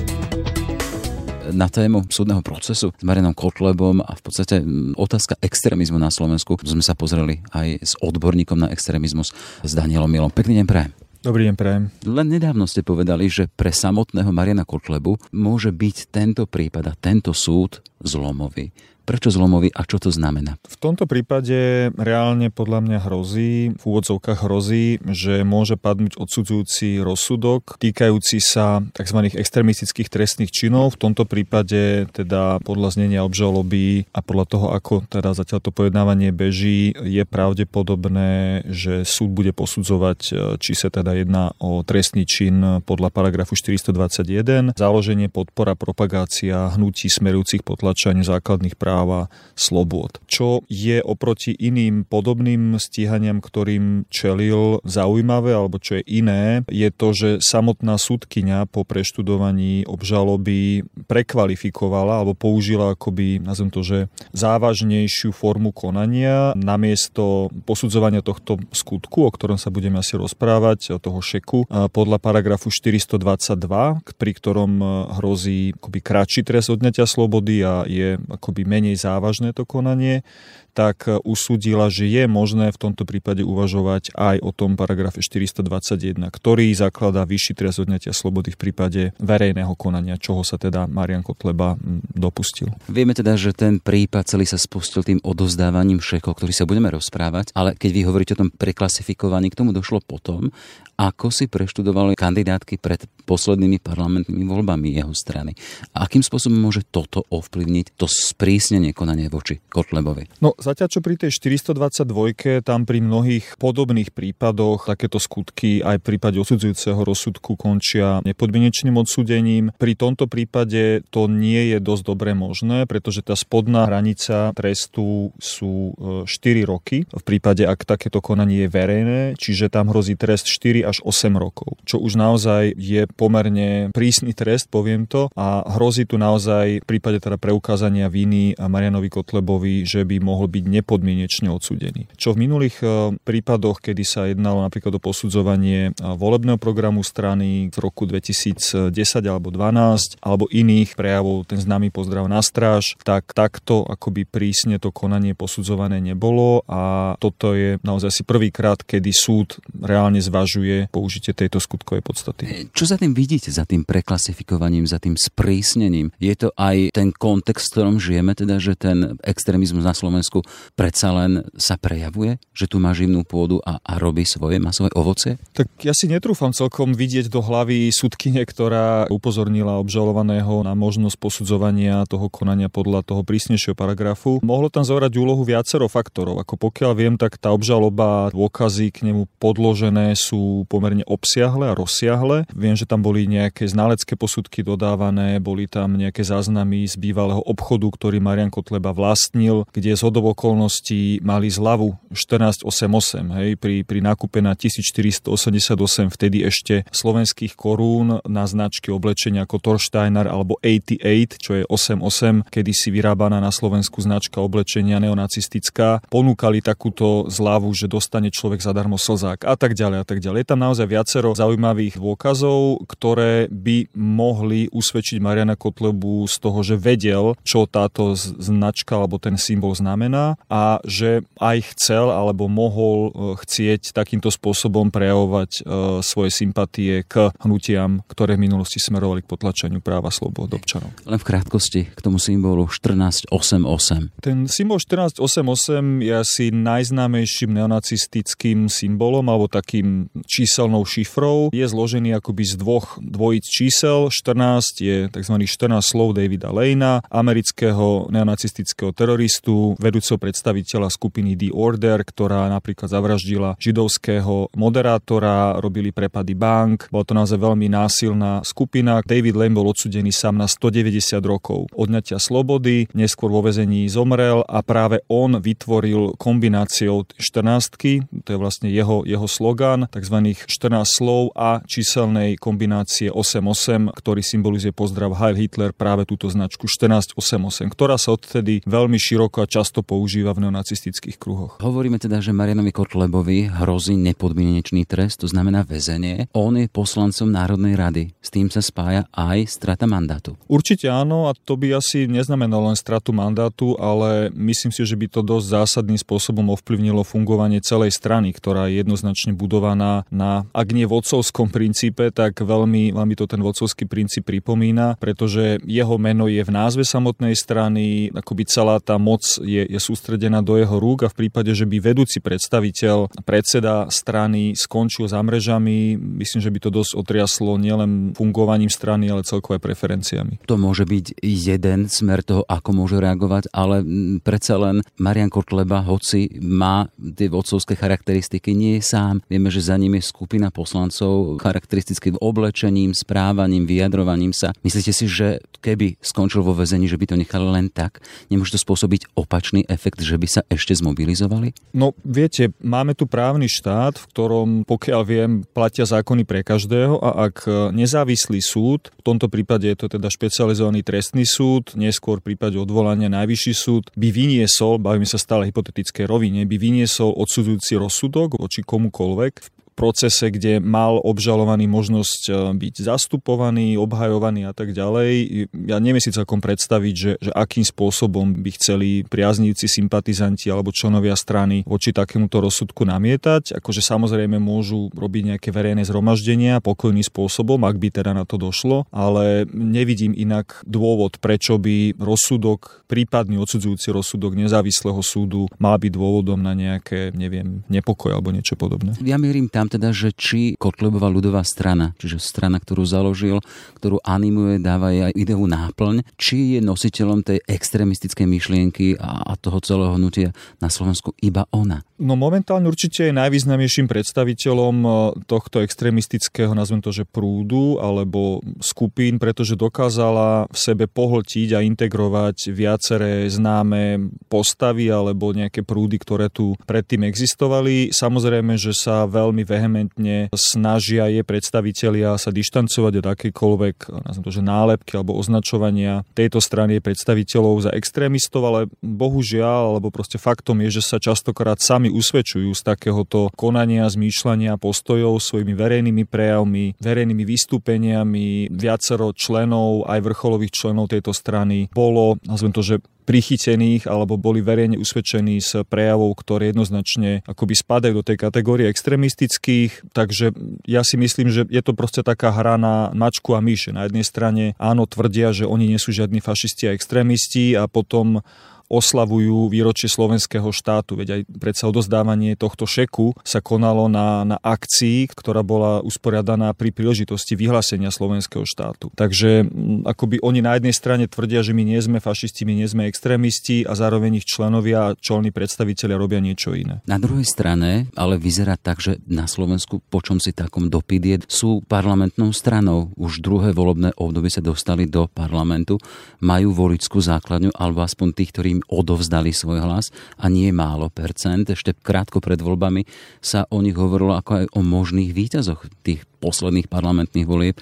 na 1.54 1.70
tému 1.70 2.02
súdneho 2.10 2.42
procesu 2.42 2.90
s 2.90 3.04
Marianom 3.06 3.38
Kotlebom 3.38 4.02
a 4.02 4.18
v 4.18 4.22
podstate 4.26 4.66
otázka 4.98 5.38
extrémizmu 5.38 6.02
na 6.02 6.10
Slovensku. 6.10 6.58
Sme 6.66 6.82
sa 6.82 6.98
pozreli 6.98 7.46
aj 7.54 7.68
s 7.80 7.94
odborníkom 8.02 8.58
na 8.58 8.74
extrémizmus 8.74 9.32
s 9.62 9.72
Danielom 9.78 10.10
Milom. 10.10 10.34
Pekný 10.34 10.60
deň 10.60 10.66
prajem. 10.66 11.03
Dobrý 11.24 11.48
deň, 11.48 11.56
prajem. 11.56 11.84
Len 12.04 12.28
nedávno 12.28 12.68
ste 12.68 12.84
povedali, 12.84 13.32
že 13.32 13.48
pre 13.48 13.72
samotného 13.72 14.28
Mariana 14.36 14.68
Kotlebu 14.68 15.16
môže 15.32 15.72
byť 15.72 16.12
tento 16.12 16.44
prípad 16.44 16.84
a 16.92 17.00
tento 17.00 17.32
súd 17.32 17.80
zlomový. 18.04 18.76
Prečo 19.04 19.36
zlomový 19.36 19.68
a 19.76 19.84
čo 19.84 20.00
to 20.00 20.08
znamená? 20.16 20.56
V 20.64 20.80
tomto 20.80 21.04
prípade 21.04 21.92
reálne 22.00 22.48
podľa 22.48 22.80
mňa 22.88 23.00
hrozí, 23.04 23.76
v 23.76 23.84
úvodzovkách 23.84 24.48
hrozí, 24.48 25.04
že 25.12 25.44
môže 25.44 25.76
padnúť 25.76 26.16
odsudzujúci 26.16 27.04
rozsudok 27.04 27.76
týkajúci 27.84 28.40
sa 28.40 28.80
tzv. 28.96 29.28
extremistických 29.36 30.08
trestných 30.08 30.56
činov. 30.56 30.96
V 30.96 31.12
tomto 31.12 31.28
prípade 31.28 32.08
teda 32.16 32.64
podľa 32.64 32.96
znenia 32.96 33.28
obžaloby 33.28 34.08
a 34.16 34.24
podľa 34.24 34.46
toho, 34.48 34.68
ako 34.72 35.04
teda 35.12 35.36
zatiaľ 35.36 35.60
to 35.60 35.76
pojednávanie 35.76 36.32
beží, 36.32 36.96
je 36.96 37.28
pravdepodobné, 37.28 38.64
že 38.72 39.04
súd 39.04 39.36
bude 39.36 39.52
posudzovať, 39.52 40.20
či 40.64 40.72
sa 40.80 40.88
teda 40.88 41.12
jedná 41.12 41.52
o 41.60 41.84
trestný 41.84 42.24
čin 42.24 42.80
podľa 42.88 43.12
paragrafu 43.12 43.60
421, 43.60 44.80
záloženie, 44.80 45.28
podpora, 45.28 45.76
propagácia 45.76 46.72
hnutí 46.72 47.12
smerujúcich 47.12 47.68
potlačanie 47.68 48.24
základných 48.24 48.80
práv 48.80 48.93
práva 48.94 49.34
slobôd. 49.58 50.22
Čo 50.30 50.62
je 50.70 51.02
oproti 51.02 51.58
iným 51.58 52.06
podobným 52.06 52.78
stíhaniam, 52.78 53.42
ktorým 53.42 54.06
čelil 54.14 54.86
zaujímavé, 54.86 55.58
alebo 55.58 55.82
čo 55.82 55.98
je 55.98 56.04
iné, 56.06 56.62
je 56.70 56.94
to, 56.94 57.10
že 57.18 57.30
samotná 57.42 57.98
súdkyňa 57.98 58.70
po 58.70 58.86
preštudovaní 58.86 59.90
obžaloby 59.90 60.86
prekvalifikovala 61.10 62.22
alebo 62.22 62.38
použila 62.38 62.94
akoby, 62.94 63.42
nazvem 63.42 63.74
to, 63.74 63.82
že 63.82 63.98
závažnejšiu 64.38 65.34
formu 65.34 65.74
konania 65.74 66.54
namiesto 66.54 67.50
posudzovania 67.66 68.22
tohto 68.22 68.62
skutku, 68.70 69.26
o 69.26 69.34
ktorom 69.34 69.58
sa 69.58 69.74
budeme 69.74 69.98
asi 69.98 70.22
rozprávať, 70.22 71.02
toho 71.02 71.24
šeku, 71.24 71.66
podľa 71.90 72.20
paragrafu 72.20 72.68
422, 72.68 74.04
pri 74.20 74.32
ktorom 74.36 74.72
hrozí 75.18 75.74
akoby 75.80 76.00
kratší 76.04 76.42
trest 76.44 76.68
odňatia 76.68 77.08
slobody 77.08 77.64
a 77.64 77.88
je 77.88 78.20
akoby 78.30 78.68
menej 78.68 78.83
menej 78.84 79.00
závažné 79.00 79.56
to 79.56 79.64
konanie, 79.64 80.28
tak 80.74 81.06
e, 81.08 81.22
usúdila, 81.22 81.88
že 81.88 82.10
je 82.10 82.26
možné 82.26 82.74
v 82.74 82.82
tomto 82.82 83.06
prípade 83.06 83.46
uvažovať 83.46 84.12
aj 84.18 84.42
o 84.42 84.50
tom 84.50 84.74
paragrafe 84.74 85.22
421, 85.22 86.18
ktorý 86.34 86.74
zakladá 86.74 87.24
vyšší 87.24 87.54
trest 87.54 87.78
odňatia 87.80 88.12
slobody 88.12 88.52
v 88.52 88.60
prípade 88.60 89.02
verejného 89.22 89.78
konania, 89.78 90.18
čoho 90.18 90.42
sa 90.42 90.58
teda 90.58 90.90
Marian 90.90 91.22
Kotleba 91.22 91.78
dopustil. 92.12 92.74
Vieme 92.90 93.14
teda, 93.14 93.38
že 93.38 93.54
ten 93.54 93.78
prípad 93.78 94.26
celý 94.26 94.50
sa 94.50 94.58
spustil 94.58 95.06
tým 95.06 95.22
odozdávaním 95.22 96.02
šekov, 96.02 96.42
ktorý 96.42 96.52
sa 96.52 96.66
budeme 96.66 96.90
rozprávať, 96.90 97.54
ale 97.54 97.78
keď 97.78 97.90
vy 97.94 98.02
hovoríte 98.10 98.34
o 98.36 98.42
tom 98.44 98.50
preklasifikovaní, 98.50 99.54
k 99.54 99.60
tomu 99.62 99.72
došlo 99.72 100.02
potom, 100.02 100.50
ako 100.98 101.34
si 101.34 101.50
preštudovali 101.50 102.14
kandidátky 102.14 102.78
pred 102.78 103.06
poslednými 103.26 103.82
parlamentnými 103.82 104.46
voľbami 104.46 104.94
jeho 104.94 105.12
strany. 105.16 105.58
A 105.96 106.06
akým 106.06 106.22
spôsobom 106.22 106.60
môže 106.60 106.86
toto 106.86 107.26
ovplyvniť 107.34 107.98
to 107.98 108.06
sprísnenie 108.06 108.94
konania 108.94 109.32
voči 109.32 109.58
Kotlebovi? 109.58 110.30
No, 110.44 110.54
Zatiaľ, 110.64 110.88
čo 110.88 111.04
pri 111.04 111.20
tej 111.20 111.36
422, 111.36 112.64
tam 112.64 112.88
pri 112.88 113.04
mnohých 113.04 113.60
podobných 113.60 114.16
prípadoch 114.16 114.88
takéto 114.88 115.20
skutky 115.20 115.84
aj 115.84 116.00
v 116.00 116.16
prípade 116.16 116.40
osudzujúceho 116.40 117.04
rozsudku 117.04 117.60
končia 117.60 118.24
nepodmienečným 118.24 118.96
odsúdením. 118.96 119.76
Pri 119.76 120.00
tomto 120.00 120.32
prípade 120.32 121.04
to 121.12 121.28
nie 121.28 121.76
je 121.76 121.84
dosť 121.84 122.04
dobre 122.08 122.32
možné, 122.32 122.88
pretože 122.88 123.28
tá 123.28 123.36
spodná 123.36 123.92
hranica 123.92 124.56
trestu 124.56 125.36
sú 125.36 126.00
4 126.00 126.32
e, 126.32 126.64
roky, 126.64 127.04
v 127.12 127.24
prípade, 127.28 127.68
ak 127.68 127.84
takéto 127.84 128.24
konanie 128.24 128.64
je 128.64 128.70
verejné, 128.72 129.22
čiže 129.36 129.68
tam 129.68 129.92
hrozí 129.92 130.16
trest 130.16 130.48
4 130.48 130.88
až 130.88 131.04
8 131.04 131.36
rokov, 131.36 131.76
čo 131.84 132.00
už 132.00 132.16
naozaj 132.16 132.72
je 132.80 133.04
pomerne 133.20 133.92
prísny 133.92 134.32
trest, 134.32 134.72
poviem 134.72 135.12
to, 135.12 135.28
a 135.36 135.60
hrozí 135.76 136.08
tu 136.08 136.16
naozaj 136.16 136.80
v 136.80 136.88
prípade 136.88 137.20
teda 137.20 137.36
preukázania 137.36 138.08
viny 138.08 138.56
Marianovi 138.56 139.12
Kotlebovi, 139.12 139.84
že 139.84 140.08
by 140.08 140.24
mohol 140.24 140.53
byť 140.54 140.64
nepodmienečne 140.70 141.50
odsudený. 141.50 142.14
Čo 142.14 142.38
v 142.38 142.46
minulých 142.46 142.78
e, 142.86 143.18
prípadoch, 143.18 143.82
kedy 143.82 144.04
sa 144.06 144.30
jednalo 144.30 144.62
napríklad 144.62 144.94
o 144.94 145.02
posudzovanie 145.02 145.90
e, 145.90 145.92
volebného 145.98 146.62
programu 146.62 147.02
strany 147.02 147.74
v 147.74 147.78
roku 147.82 148.06
2010 148.06 148.94
alebo 149.26 149.50
12 149.50 150.22
alebo 150.22 150.46
iných 150.54 150.94
prejavov, 150.94 151.50
ten 151.50 151.58
známy 151.58 151.90
pozdrav 151.90 152.30
na 152.30 152.46
stráž, 152.46 152.94
tak 153.02 153.34
takto 153.34 153.82
akoby 153.90 154.30
prísne 154.30 154.78
to 154.78 154.94
konanie 154.94 155.34
posudzované 155.34 155.98
nebolo 155.98 156.62
a 156.70 157.16
toto 157.18 157.58
je 157.58 157.82
naozaj 157.82 158.14
asi 158.14 158.24
prvýkrát, 158.28 158.78
kedy 158.86 159.10
súd 159.10 159.58
reálne 159.82 160.22
zvažuje 160.22 160.94
použitie 160.94 161.34
tejto 161.34 161.58
skutkovej 161.58 162.06
podstaty. 162.06 162.44
E, 162.46 162.54
čo 162.70 162.86
za 162.86 163.00
tým 163.00 163.18
vidíte, 163.18 163.50
za 163.50 163.66
tým 163.66 163.82
preklasifikovaním, 163.82 164.86
za 164.86 165.02
tým 165.02 165.18
sprísnením? 165.18 166.14
Je 166.22 166.36
to 166.38 166.54
aj 166.54 166.94
ten 166.94 167.10
kontext, 167.10 167.72
v 167.72 167.74
ktorom 167.74 167.96
žijeme, 167.98 168.36
teda, 168.36 168.60
že 168.60 168.76
ten 168.78 169.16
extrémizmus 169.24 169.88
na 169.88 169.96
Slovensku 169.96 170.43
predsa 170.78 171.16
len 171.16 171.48
sa 171.58 171.80
prejavuje, 171.80 172.38
že 172.54 172.70
tu 172.70 172.78
má 172.78 172.94
živnú 172.94 173.26
pôdu 173.26 173.64
a, 173.64 173.80
a 173.82 173.98
robí 173.98 174.28
svoje, 174.28 174.62
svoje 174.72 174.92
ovoce? 174.94 175.30
Tak 175.58 175.68
ja 175.82 175.96
si 175.96 176.06
netrúfam 176.12 176.54
celkom 176.54 176.94
vidieť 176.94 177.32
do 177.32 177.42
hlavy 177.42 177.90
súdkyne, 177.90 178.44
ktorá 178.46 179.08
upozornila 179.10 179.80
obžalovaného 179.82 180.64
na 180.64 180.74
možnosť 180.78 181.18
posudzovania 181.18 182.04
toho 182.06 182.28
konania 182.28 182.68
podľa 182.68 183.06
toho 183.06 183.22
prísnejšieho 183.26 183.78
paragrafu. 183.78 184.44
Mohlo 184.44 184.70
tam 184.70 184.84
zohrať 184.84 185.14
úlohu 185.16 185.46
viacero 185.46 185.88
faktorov. 185.88 186.42
Ako 186.42 186.60
pokiaľ 186.60 186.92
viem, 186.94 187.16
tak 187.16 187.40
tá 187.40 187.52
obžaloba, 187.54 188.34
dôkazy 188.34 188.92
k 188.92 189.10
nemu 189.12 189.30
podložené 189.38 190.16
sú 190.18 190.68
pomerne 190.68 191.06
obsiahle 191.06 191.72
a 191.72 191.78
rozsiahle. 191.78 192.50
Viem, 192.54 192.76
že 192.76 192.90
tam 192.90 193.06
boli 193.06 193.26
nejaké 193.30 193.70
znalecké 193.70 194.18
posudky 194.20 194.66
dodávané, 194.66 195.38
boli 195.38 195.70
tam 195.70 195.96
nejaké 195.96 196.26
záznamy 196.26 196.88
z 196.90 196.96
bývalého 197.00 197.42
obchodu, 197.44 197.88
ktorý 197.90 198.18
Marian 198.24 198.50
Kotleba 198.50 198.96
vlastnil, 198.96 199.68
kde 199.72 199.94
z 199.94 200.02
hodov 200.02 200.33
okolností 200.34 201.22
mali 201.22 201.48
zľavu 201.48 202.12
14,88 202.12 203.38
hej, 203.40 203.50
pri, 203.56 203.86
pri 203.86 204.00
nákupe 204.02 204.42
na 204.42 204.58
1488 204.58 206.10
vtedy 206.10 206.44
ešte 206.44 206.84
slovenských 206.90 207.54
korún 207.54 208.20
na 208.26 208.44
značky 208.50 208.90
oblečenia 208.90 209.46
ako 209.46 209.62
Torsteiner 209.62 210.26
alebo 210.26 210.58
88, 210.60 211.38
čo 211.40 211.52
je 211.62 211.64
88, 211.70 212.50
kedy 212.50 212.72
si 212.74 212.90
vyrábaná 212.90 213.38
na 213.38 213.54
Slovensku 213.54 214.02
značka 214.02 214.42
oblečenia 214.42 214.98
neonacistická. 214.98 216.06
Ponúkali 216.10 216.64
takúto 216.64 217.28
zľavu, 217.30 217.70
že 217.76 217.92
dostane 217.92 218.34
človek 218.34 218.64
zadarmo 218.64 218.98
slzák 218.98 219.46
a 219.46 219.56
tak 219.60 219.78
ďalej 219.78 219.98
a 220.02 220.06
tak 220.06 220.20
ďalej. 220.24 220.40
Je 220.44 220.50
tam 220.50 220.62
naozaj 220.64 220.88
viacero 220.90 221.36
zaujímavých 221.36 222.00
dôkazov, 222.00 222.88
ktoré 222.88 223.52
by 223.52 223.92
mohli 223.98 224.72
usvedčiť 224.72 225.20
Mariana 225.20 225.60
Kotlebu 225.60 226.26
z 226.26 226.36
toho, 226.40 226.60
že 226.64 226.80
vedel, 226.80 227.36
čo 227.44 227.68
táto 227.68 228.16
značka 228.16 228.96
alebo 228.96 229.20
ten 229.20 229.36
symbol 229.36 229.76
znamená 229.76 230.23
a 230.48 230.80
že 230.88 231.26
aj 231.40 231.58
chcel 231.76 232.10
alebo 232.10 232.48
mohol 232.48 232.98
e, 233.08 233.12
chcieť 233.42 233.92
takýmto 233.96 234.30
spôsobom 234.32 234.90
prejavovať 234.90 235.52
e, 235.52 235.62
svoje 236.06 236.32
sympatie 236.34 237.06
k 237.08 237.32
hnutiam, 237.44 238.02
ktoré 238.10 238.36
v 238.36 238.46
minulosti 238.50 238.80
smerovali 238.82 239.24
k 239.24 239.30
potlačeniu 239.30 239.80
práva 239.80 240.10
slobod 240.14 240.52
občanov. 240.54 240.92
Len 241.08 241.20
v 241.20 241.26
krátkosti 241.26 241.82
k 241.90 242.00
tomu 242.00 242.20
symbolu 242.20 242.68
1488. 242.68 244.24
Ten 244.24 244.46
symbol 244.52 244.80
1488 244.80 246.04
je 246.04 246.14
asi 246.14 246.46
najznámejším 246.52 247.56
neonacistickým 247.58 248.68
symbolom 248.68 249.26
alebo 249.30 249.48
takým 249.48 250.12
číselnou 250.28 250.84
šifrou. 250.86 251.50
Je 251.56 251.66
zložený 251.66 252.20
akoby 252.20 252.44
z 252.44 252.54
dvoch 252.60 253.00
dvojic 253.00 253.46
čísel. 253.48 254.12
14 254.12 254.84
je 254.84 254.98
tzv. 255.10 255.36
14 255.44 255.82
slov 255.82 256.16
Davida 256.18 256.52
Lejna, 256.52 257.02
amerického 257.10 258.12
neonacistického 258.12 258.92
teroristu, 258.92 259.74
vedúceho 259.80 260.03
vedúceho 260.04 260.20
predstaviteľa 260.20 260.92
skupiny 260.92 261.40
The 261.40 261.56
Order, 261.56 262.04
ktorá 262.04 262.52
napríklad 262.52 262.92
zavraždila 262.92 263.56
židovského 263.56 264.52
moderátora, 264.52 265.56
robili 265.64 265.96
prepady 265.96 266.36
bank. 266.36 266.92
Bola 266.92 267.08
to 267.08 267.16
naozaj 267.16 267.40
veľmi 267.40 267.72
násilná 267.72 268.44
skupina. 268.44 269.00
David 269.08 269.40
Lane 269.40 269.56
bol 269.56 269.72
odsudený 269.72 270.12
sám 270.12 270.36
na 270.36 270.52
190 270.52 271.24
rokov 271.24 271.72
odňatia 271.72 272.20
slobody, 272.20 272.92
neskôr 272.92 273.32
vo 273.32 273.40
vezení 273.40 273.88
zomrel 273.88 274.44
a 274.44 274.60
práve 274.60 275.00
on 275.08 275.40
vytvoril 275.40 276.20
kombináciou 276.20 277.08
14, 277.16 278.28
to 278.28 278.30
je 278.36 278.36
vlastne 278.36 278.68
jeho, 278.68 279.08
jeho 279.08 279.28
slogan, 279.32 279.88
tzv. 279.88 280.36
14 280.36 280.84
slov 280.84 281.32
a 281.32 281.64
číselnej 281.64 282.36
kombinácie 282.36 283.08
88, 283.08 283.88
ktorý 283.96 284.20
symbolizuje 284.20 284.76
pozdrav 284.76 285.16
Heil 285.16 285.40
Hitler 285.40 285.72
práve 285.72 286.04
túto 286.04 286.28
značku 286.28 286.68
1488, 286.68 287.72
ktorá 287.72 287.96
sa 287.96 288.12
odtedy 288.12 288.60
veľmi 288.68 289.00
široko 289.00 289.40
a 289.40 289.48
často 289.48 289.86
používa 289.94 290.34
v 290.34 290.50
neonacistických 290.50 291.22
kruhoch. 291.22 291.62
Hovoríme 291.62 292.02
teda, 292.02 292.18
že 292.18 292.34
Marianovi 292.34 292.74
Kotlebovi 292.74 293.46
hrozí 293.46 293.94
nepodmienečný 293.94 294.90
trest, 294.90 295.22
to 295.22 295.30
znamená 295.30 295.62
väzenie. 295.62 296.26
On 296.34 296.50
je 296.58 296.66
poslancom 296.66 297.30
Národnej 297.30 297.78
rady. 297.78 298.10
S 298.18 298.34
tým 298.34 298.50
sa 298.50 298.66
spája 298.66 299.06
aj 299.14 299.46
strata 299.46 299.86
mandátu. 299.86 300.34
Určite 300.50 300.90
áno 300.90 301.30
a 301.30 301.38
to 301.38 301.54
by 301.62 301.78
asi 301.78 302.10
neznamenalo 302.10 302.74
len 302.74 302.78
stratu 302.80 303.14
mandátu, 303.14 303.78
ale 303.78 304.34
myslím 304.34 304.74
si, 304.74 304.82
že 304.82 304.98
by 304.98 305.06
to 305.14 305.22
dosť 305.22 305.62
zásadným 305.62 306.02
spôsobom 306.02 306.50
ovplyvnilo 306.50 307.06
fungovanie 307.06 307.62
celej 307.62 307.94
strany, 307.94 308.34
ktorá 308.34 308.66
je 308.66 308.82
jednoznačne 308.82 309.38
budovaná 309.38 310.10
na, 310.10 310.50
ak 310.58 310.74
nie 310.74 310.90
vodcovskom 310.90 311.54
princípe, 311.54 312.10
tak 312.10 312.42
veľmi, 312.42 312.98
veľmi 312.98 313.14
to 313.14 313.30
ten 313.30 313.46
vodcovský 313.46 313.86
princíp 313.86 314.26
pripomína, 314.26 314.98
pretože 314.98 315.62
jeho 315.68 315.96
meno 316.02 316.26
je 316.26 316.42
v 316.42 316.50
názve 316.50 316.82
samotnej 316.82 317.38
strany, 317.38 318.10
akoby 318.10 318.44
celá 318.50 318.82
tá 318.82 318.98
moc 318.98 319.22
je, 319.44 319.68
je 319.68 319.80
sústredená 319.84 320.40
do 320.40 320.56
jeho 320.56 320.80
rúk 320.80 321.04
a 321.04 321.12
v 321.12 321.28
prípade, 321.28 321.52
že 321.52 321.68
by 321.68 321.84
vedúci 321.84 322.24
predstaviteľ, 322.24 323.12
predseda 323.28 323.92
strany 323.92 324.56
skončil 324.56 325.12
za 325.12 325.20
mrežami, 325.20 326.00
myslím, 326.00 326.40
že 326.40 326.54
by 326.54 326.60
to 326.64 326.70
dosť 326.72 326.92
otriaslo 326.96 327.60
nielen 327.60 328.16
fungovaním 328.16 328.72
strany, 328.72 329.12
ale 329.12 329.28
celkové 329.28 329.60
preferenciami. 329.60 330.40
To 330.48 330.56
môže 330.56 330.88
byť 330.88 331.20
jeden 331.20 331.92
smer 331.92 332.24
toho, 332.24 332.48
ako 332.48 332.70
môže 332.72 332.98
reagovať, 333.04 333.52
ale 333.52 333.84
predsa 334.24 334.56
len 334.56 334.80
Marian 334.96 335.28
Kotleba, 335.28 335.84
hoci 335.84 336.32
má 336.40 336.88
tie 336.96 337.28
vodcovské 337.28 337.76
charakteristiky, 337.76 338.56
nie 338.56 338.80
je 338.80 338.88
sám. 338.88 339.20
Vieme, 339.28 339.52
že 339.52 339.66
za 339.66 339.76
ním 339.76 340.00
je 340.00 340.08
skupina 340.08 340.54
poslancov 340.54 341.42
charakteristickým 341.42 342.16
oblečením, 342.22 342.96
správaním, 342.96 343.66
vyjadrovaním 343.66 344.32
sa. 344.32 344.54
Myslíte 344.62 344.94
si, 344.94 345.10
že 345.10 345.42
keby 345.60 345.98
skončil 346.00 346.46
vo 346.46 346.54
väzení, 346.54 346.86
že 346.86 347.00
by 347.00 347.06
to 347.10 347.20
nechali 347.20 347.48
len 347.50 347.68
tak, 347.74 348.04
nemôže 348.30 348.54
to 348.54 348.60
spôsobiť 348.62 349.16
opačný 349.18 349.66
efekt, 349.74 350.00
že 350.06 350.16
by 350.16 350.28
sa 350.30 350.42
ešte 350.48 350.78
zmobilizovali? 350.78 351.74
No, 351.74 351.98
viete, 352.06 352.54
máme 352.62 352.94
tu 352.94 353.10
právny 353.10 353.50
štát, 353.50 353.98
v 353.98 354.06
ktorom, 354.14 354.48
pokiaľ 354.70 355.02
viem, 355.02 355.32
platia 355.52 355.90
zákony 355.90 356.24
pre 356.24 356.46
každého 356.46 357.02
a 357.02 357.34
ak 357.34 357.50
nezávislý 357.74 358.40
súd, 358.40 358.94
v 358.94 359.04
tomto 359.04 359.28
prípade 359.28 359.66
je 359.66 359.78
to 359.78 359.88
teda 359.90 360.08
špecializovaný 360.14 360.86
trestný 360.86 361.26
súd, 361.26 361.74
neskôr 361.74 362.22
v 362.22 362.34
prípade 362.34 362.62
odvolania 362.62 363.10
najvyšší 363.10 363.54
súd, 363.58 363.90
by 363.98 364.14
vyniesol, 364.14 364.78
bavíme 364.78 365.10
sa 365.10 365.18
stále 365.18 365.50
hypotetické 365.50 366.06
rovine, 366.06 366.46
by 366.46 366.56
vyniesol 366.62 367.18
odsudzujúci 367.18 367.76
rozsudok 367.82 368.38
voči 368.38 368.62
komukoľvek 368.62 369.63
procese, 369.74 370.30
kde 370.30 370.62
mal 370.62 371.02
obžalovaný 371.02 371.66
možnosť 371.68 372.22
e, 372.30 372.32
byť 372.56 372.76
zastupovaný, 372.86 373.76
obhajovaný 373.76 374.48
a 374.48 374.54
tak 374.54 374.72
ďalej. 374.72 375.50
Ja 375.68 375.82
neviem 375.82 376.00
si 376.00 376.14
celkom 376.14 376.40
predstaviť, 376.40 376.96
že, 376.96 377.12
že 377.20 377.32
akým 377.34 377.66
spôsobom 377.66 378.38
by 378.40 378.50
chceli 378.56 379.04
priaznívci, 379.04 379.66
sympatizanti 379.66 380.54
alebo 380.54 380.70
členovia 380.70 381.18
strany 381.18 381.66
voči 381.66 381.90
takémuto 381.90 382.40
rozsudku 382.40 382.86
namietať. 382.86 383.58
Akože 383.58 383.82
samozrejme 383.82 384.38
môžu 384.38 384.94
robiť 384.94 385.36
nejaké 385.36 385.50
verejné 385.50 385.84
zhromaždenia 385.84 386.62
pokojným 386.62 387.04
spôsobom, 387.04 387.66
ak 387.66 387.76
by 387.82 387.90
teda 387.90 388.14
na 388.14 388.24
to 388.24 388.38
došlo, 388.38 388.86
ale 388.94 389.50
nevidím 389.52 390.14
inak 390.14 390.62
dôvod, 390.64 391.18
prečo 391.18 391.58
by 391.58 391.98
rozsudok, 391.98 392.86
prípadný 392.86 393.42
odsudzujúci 393.42 393.90
rozsudok 393.90 394.38
nezávislého 394.38 395.02
súdu 395.02 395.50
mal 395.58 395.80
byť 395.80 395.92
dôvodom 395.92 396.40
na 396.40 396.54
nejaké, 396.54 397.12
neviem, 397.16 397.66
nepokoj 397.72 398.14
alebo 398.14 398.30
niečo 398.30 398.54
podobné. 398.60 398.94
Ja 399.02 399.18
mierim 399.18 399.48
tam 399.48 399.63
pýtam 399.64 399.80
teda, 399.80 399.96
že 399.96 400.12
či 400.12 400.60
Kotlebová 400.60 401.08
ľudová 401.08 401.40
strana, 401.48 401.96
čiže 401.96 402.20
strana, 402.20 402.60
ktorú 402.60 402.84
založil, 402.84 403.40
ktorú 403.80 404.04
animuje, 404.04 404.60
dáva 404.60 404.92
aj 404.92 405.16
ideu 405.16 405.40
náplň, 405.40 406.04
či 406.20 406.58
je 406.58 406.60
nositeľom 406.60 407.24
tej 407.24 407.40
extrémistickej 407.48 408.28
myšlienky 408.28 409.00
a, 409.00 409.24
a 409.24 409.34
toho 409.40 409.64
celého 409.64 409.96
hnutia 409.96 410.36
na 410.60 410.68
Slovensku 410.68 411.16
iba 411.24 411.48
ona. 411.56 411.88
No 412.04 412.20
momentálne 412.20 412.68
určite 412.68 413.08
je 413.08 413.16
najvýznamnejším 413.16 413.88
predstaviteľom 413.88 414.76
e, 414.84 414.90
tohto 415.24 415.64
extrémistického, 415.64 416.52
nazvem 416.52 416.84
to, 416.84 416.92
že 416.92 417.08
prúdu 417.08 417.80
alebo 417.80 418.44
skupín, 418.60 419.16
pretože 419.16 419.56
dokázala 419.56 420.52
v 420.52 420.58
sebe 420.60 420.92
pohltiť 420.92 421.56
a 421.56 421.64
integrovať 421.64 422.52
viaceré 422.52 423.24
známe 423.32 424.12
postavy 424.28 424.92
alebo 424.92 425.32
nejaké 425.32 425.64
prúdy, 425.64 425.96
ktoré 425.96 426.28
tu 426.28 426.60
predtým 426.68 427.08
existovali. 427.08 427.96
Samozrejme, 427.96 428.60
že 428.60 428.76
sa 428.76 429.08
veľmi 429.08 429.46
vehementne 429.54 430.34
snažia 430.34 431.06
je 431.14 431.22
predstavitelia 431.22 432.18
sa 432.18 432.34
dištancovať 432.34 432.94
od 433.00 433.06
akýkoľvek 433.06 433.76
nazvem 434.02 434.24
to, 434.26 434.32
že 434.34 434.42
nálepky 434.42 434.98
alebo 434.98 435.14
označovania 435.18 436.02
tejto 436.18 436.42
strany 436.42 436.82
predstaviteľov 436.82 437.70
za 437.70 437.72
extrémistov, 437.74 438.42
ale 438.46 438.60
bohužiaľ, 438.82 439.78
alebo 439.78 439.94
proste 439.94 440.18
faktom 440.18 440.64
je, 440.68 440.80
že 440.80 440.84
sa 440.84 440.98
častokrát 440.98 441.60
sami 441.62 441.94
usvedčujú 441.94 442.50
z 442.54 442.62
takéhoto 442.62 443.30
konania, 443.34 443.86
zmýšľania, 443.90 444.58
postojov 444.58 445.22
svojimi 445.22 445.54
verejnými 445.54 446.04
prejavmi, 446.08 446.78
verejnými 446.80 447.24
vystúpeniami. 447.24 448.54
Viacero 448.54 449.12
členov, 449.14 449.86
aj 449.90 450.00
vrcholových 450.02 450.54
členov 450.54 450.92
tejto 450.92 451.12
strany 451.14 451.70
bolo, 451.74 452.18
nazvem 452.26 452.54
to, 452.54 452.62
že 452.64 452.76
prichytených 453.04 453.86
alebo 453.86 454.16
boli 454.16 454.40
verejne 454.40 454.80
usvedčení 454.80 455.44
z 455.44 455.68
prejavov, 455.68 456.16
ktoré 456.24 456.56
jednoznačne 456.56 457.22
akoby 457.28 457.54
spadajú 457.54 458.00
do 458.00 458.08
tej 458.08 458.18
kategórie 458.18 458.72
extrémistických. 458.72 459.92
Takže 459.92 460.32
ja 460.64 460.82
si 460.82 460.96
myslím, 460.96 461.30
že 461.30 461.44
je 461.52 461.62
to 461.62 461.76
proste 461.76 462.02
taká 462.02 462.32
hra 462.32 462.56
na 462.56 462.90
mačku 462.96 463.36
a 463.36 463.44
myše. 463.44 463.76
Na 463.76 463.86
jednej 463.86 464.08
strane 464.08 464.44
áno, 464.56 464.88
tvrdia, 464.88 465.36
že 465.36 465.44
oni 465.44 465.70
nie 465.70 465.80
sú 465.80 465.92
žiadni 465.92 466.24
fašisti 466.24 466.72
a 466.72 466.76
extrémisti 466.76 467.54
a 467.60 467.68
potom 467.68 468.24
oslavujú 468.72 469.52
výročie 469.52 469.92
slovenského 469.92 470.50
štátu. 470.50 470.98
Veď 470.98 471.10
aj 471.20 471.22
predsa 471.38 471.70
odozdávanie 471.70 472.40
tohto 472.40 472.66
šeku 472.66 473.14
sa 473.22 473.44
konalo 473.44 473.92
na, 473.92 474.26
na 474.26 474.38
akcii, 474.42 475.12
ktorá 475.14 475.46
bola 475.46 475.84
usporiadaná 475.86 476.56
pri 476.56 476.74
príležitosti 476.74 477.38
vyhlásenia 477.38 477.94
slovenského 477.94 478.48
štátu. 478.48 478.90
Takže 478.96 479.46
akoby 479.86 480.24
oni 480.24 480.42
na 480.42 480.58
jednej 480.58 480.74
strane 480.74 481.06
tvrdia, 481.06 481.46
že 481.46 481.54
my 481.54 481.64
nie 481.68 481.80
sme 481.84 482.00
fašisti, 482.02 482.48
my 482.48 482.54
nie 482.58 482.68
sme 482.70 482.90
extrémisti 482.90 483.68
a 483.68 483.78
zároveň 483.78 484.24
ich 484.24 484.28
členovia 484.30 484.92
a 484.92 484.96
čolní 484.98 485.30
predstavitelia 485.30 486.00
robia 486.00 486.24
niečo 486.24 486.56
iné. 486.56 486.82
Na 486.90 486.98
druhej 486.98 487.28
strane 487.28 487.92
ale 487.94 488.18
vyzerá 488.18 488.58
tak, 488.58 488.82
že 488.82 488.98
na 489.06 489.30
Slovensku, 489.30 489.84
po 489.84 490.00
čom 490.02 490.18
si 490.18 490.34
takom 490.34 490.72
dopyt 490.72 491.26
sú 491.28 491.66
parlamentnou 491.66 492.32
stranou. 492.32 492.94
Už 492.96 493.20
druhé 493.20 493.52
volebné 493.52 493.92
obdobie 493.98 494.30
sa 494.30 494.40
dostali 494.40 494.86
do 494.88 495.10
parlamentu, 495.10 495.82
majú 496.22 496.54
voličskú 496.54 497.02
základňu, 497.02 497.52
alebo 497.58 497.82
aspoň 497.82 498.08
tých, 498.14 498.32
ktorým 498.54 498.70
odovzdali 498.70 499.34
svoj 499.34 499.66
hlas 499.66 499.90
a 500.22 500.30
nie 500.30 500.54
málo 500.54 500.94
percent. 500.94 501.50
Ešte 501.50 501.74
krátko 501.74 502.22
pred 502.22 502.38
voľbami 502.38 502.86
sa 503.18 503.50
o 503.50 503.66
nich 503.66 503.74
hovorilo 503.74 504.14
ako 504.14 504.32
aj 504.38 504.46
o 504.54 504.62
možných 504.62 505.10
výťazoch 505.10 505.82
tých 505.82 506.06
posledných 506.22 506.70
parlamentných 506.70 507.26
volieb. 507.26 507.58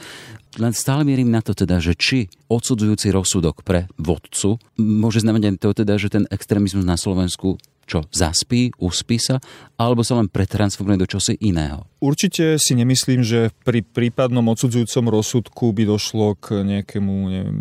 Len 0.60 0.75
stále 0.75 1.08
mierim 1.08 1.32
na 1.32 1.39
to 1.39 1.56
teda, 1.56 1.80
že 1.80 1.95
či 1.95 2.27
odsudzujúci 2.51 3.08
rozsudok 3.15 3.63
pre 3.63 3.88
vodcu 3.95 4.60
môže 4.75 5.23
znamenať 5.23 5.63
to 5.63 5.71
teda, 5.71 5.95
že 5.95 6.12
ten 6.12 6.27
extrémizmus 6.27 6.84
na 6.84 6.99
Slovensku 6.99 7.56
čo, 7.88 8.08
zaspí, 8.08 8.71
uspí 8.80 9.19
sa, 9.19 9.43
alebo 9.75 9.99
sa 10.04 10.15
len 10.15 10.32
pretransformuje 10.32 10.95
do 10.95 11.08
čosi 11.08 11.36
iného? 11.43 11.84
Určite 11.99 12.56
si 12.56 12.71
nemyslím, 12.75 13.19
že 13.19 13.51
pri 13.67 13.84
prípadnom 13.84 14.47
odsudzujúcom 14.47 15.12
rozsudku 15.12 15.75
by 15.75 15.84
došlo 15.88 16.39
k 16.39 16.63
nejakému 16.63 17.15
neviem, 17.27 17.58